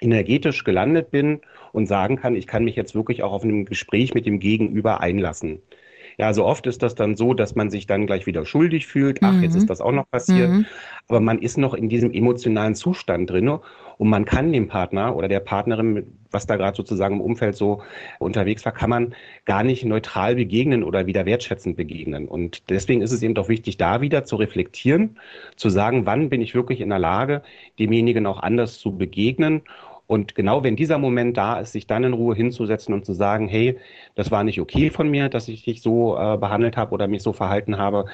energetisch 0.00 0.64
gelandet 0.64 1.10
bin 1.10 1.40
und 1.72 1.86
sagen 1.86 2.16
kann, 2.16 2.36
ich 2.36 2.46
kann 2.46 2.64
mich 2.64 2.76
jetzt 2.76 2.94
wirklich 2.94 3.22
auch 3.22 3.32
auf 3.32 3.44
einem 3.44 3.64
Gespräch 3.64 4.14
mit 4.14 4.26
dem 4.26 4.40
Gegenüber 4.40 5.00
einlassen. 5.00 5.60
Ja, 6.20 6.34
so 6.34 6.44
oft 6.44 6.66
ist 6.66 6.82
das 6.82 6.94
dann 6.94 7.16
so, 7.16 7.32
dass 7.32 7.54
man 7.54 7.70
sich 7.70 7.86
dann 7.86 8.06
gleich 8.06 8.26
wieder 8.26 8.44
schuldig 8.44 8.86
fühlt. 8.86 9.20
Ach, 9.22 9.32
mhm. 9.32 9.42
jetzt 9.42 9.54
ist 9.54 9.70
das 9.70 9.80
auch 9.80 9.90
noch 9.90 10.04
passiert. 10.10 10.50
Mhm. 10.50 10.66
Aber 11.08 11.20
man 11.20 11.38
ist 11.38 11.56
noch 11.56 11.72
in 11.72 11.88
diesem 11.88 12.12
emotionalen 12.12 12.74
Zustand 12.74 13.30
drin 13.30 13.48
und 13.48 14.08
man 14.08 14.26
kann 14.26 14.52
dem 14.52 14.68
Partner 14.68 15.16
oder 15.16 15.28
der 15.28 15.40
Partnerin, 15.40 16.06
was 16.30 16.46
da 16.46 16.56
gerade 16.56 16.76
sozusagen 16.76 17.16
im 17.16 17.20
Umfeld 17.22 17.56
so 17.56 17.82
unterwegs 18.18 18.66
war, 18.66 18.72
kann 18.72 18.90
man 18.90 19.14
gar 19.46 19.64
nicht 19.64 19.84
neutral 19.84 20.34
begegnen 20.34 20.84
oder 20.84 21.06
wieder 21.06 21.24
wertschätzend 21.24 21.76
begegnen. 21.76 22.28
Und 22.28 22.68
deswegen 22.68 23.00
ist 23.00 23.12
es 23.12 23.22
eben 23.22 23.34
doch 23.34 23.48
wichtig, 23.48 23.78
da 23.78 24.02
wieder 24.02 24.24
zu 24.24 24.36
reflektieren, 24.36 25.18
zu 25.56 25.70
sagen, 25.70 26.04
wann 26.04 26.28
bin 26.28 26.42
ich 26.42 26.54
wirklich 26.54 26.82
in 26.82 26.90
der 26.90 26.98
Lage, 26.98 27.40
demjenigen 27.78 28.26
auch 28.26 28.40
anders 28.40 28.78
zu 28.78 28.96
begegnen 28.96 29.62
und 30.10 30.34
genau 30.34 30.64
wenn 30.64 30.74
dieser 30.74 30.98
Moment 30.98 31.36
da 31.36 31.60
ist, 31.60 31.70
sich 31.70 31.86
dann 31.86 32.02
in 32.02 32.14
Ruhe 32.14 32.34
hinzusetzen 32.34 32.92
und 32.92 33.06
zu 33.06 33.12
sagen, 33.12 33.46
hey, 33.46 33.78
das 34.16 34.32
war 34.32 34.42
nicht 34.42 34.60
okay 34.60 34.90
von 34.90 35.08
mir, 35.08 35.28
dass 35.28 35.46
ich 35.46 35.62
dich 35.62 35.82
so 35.82 36.18
äh, 36.18 36.36
behandelt 36.36 36.76
habe 36.76 36.92
oder 36.92 37.06
mich 37.06 37.22
so 37.22 37.32
verhalten 37.32 37.78
habe. 37.78 38.06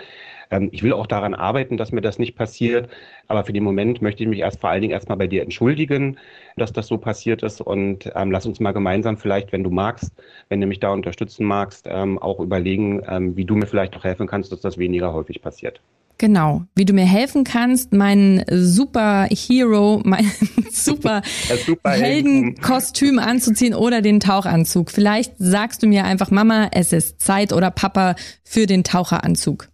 Ähm, 0.50 0.68
ich 0.72 0.82
will 0.82 0.92
auch 0.92 1.06
daran 1.06 1.32
arbeiten, 1.32 1.78
dass 1.78 1.92
mir 1.92 2.02
das 2.02 2.18
nicht 2.18 2.36
passiert. 2.36 2.90
Aber 3.28 3.44
für 3.44 3.54
den 3.54 3.64
Moment 3.64 4.02
möchte 4.02 4.22
ich 4.22 4.28
mich 4.28 4.40
erst 4.40 4.60
vor 4.60 4.68
allen 4.68 4.82
Dingen 4.82 4.92
erstmal 4.92 5.16
bei 5.16 5.26
dir 5.26 5.40
entschuldigen, 5.40 6.18
dass 6.58 6.70
das 6.70 6.86
so 6.86 6.98
passiert 6.98 7.42
ist. 7.42 7.62
Und 7.62 8.12
ähm, 8.14 8.30
lass 8.30 8.44
uns 8.44 8.60
mal 8.60 8.72
gemeinsam 8.72 9.16
vielleicht, 9.16 9.52
wenn 9.52 9.64
du 9.64 9.70
magst, 9.70 10.12
wenn 10.50 10.60
du 10.60 10.66
mich 10.66 10.80
da 10.80 10.90
unterstützen 10.92 11.46
magst, 11.46 11.86
ähm, 11.88 12.18
auch 12.18 12.40
überlegen, 12.40 13.00
ähm, 13.08 13.36
wie 13.38 13.46
du 13.46 13.54
mir 13.54 13.66
vielleicht 13.66 13.96
auch 13.96 14.04
helfen 14.04 14.26
kannst, 14.26 14.52
dass 14.52 14.60
das 14.60 14.76
weniger 14.76 15.14
häufig 15.14 15.40
passiert. 15.40 15.80
Genau, 16.18 16.64
wie 16.74 16.86
du 16.86 16.94
mir 16.94 17.04
helfen 17.04 17.44
kannst, 17.44 17.92
meinen 17.92 18.42
Super 18.50 19.28
Hero, 19.30 20.00
mein 20.04 20.30
Super, 20.70 21.22
super 21.66 21.90
Heldenkostüm 21.90 23.18
anzuziehen 23.18 23.74
oder 23.74 24.00
den 24.00 24.20
Tauchanzug. 24.20 24.90
Vielleicht 24.90 25.34
sagst 25.38 25.82
du 25.82 25.86
mir 25.86 26.04
einfach, 26.04 26.30
Mama, 26.30 26.68
es 26.72 26.92
ist 26.92 27.20
Zeit 27.20 27.52
oder 27.52 27.70
Papa 27.70 28.14
für 28.44 28.66
den 28.66 28.82
Taucheranzug. 28.82 29.68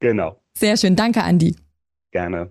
Genau. 0.00 0.40
Sehr 0.54 0.76
schön, 0.76 0.96
danke 0.96 1.22
Andi. 1.22 1.56
Gerne. 2.10 2.50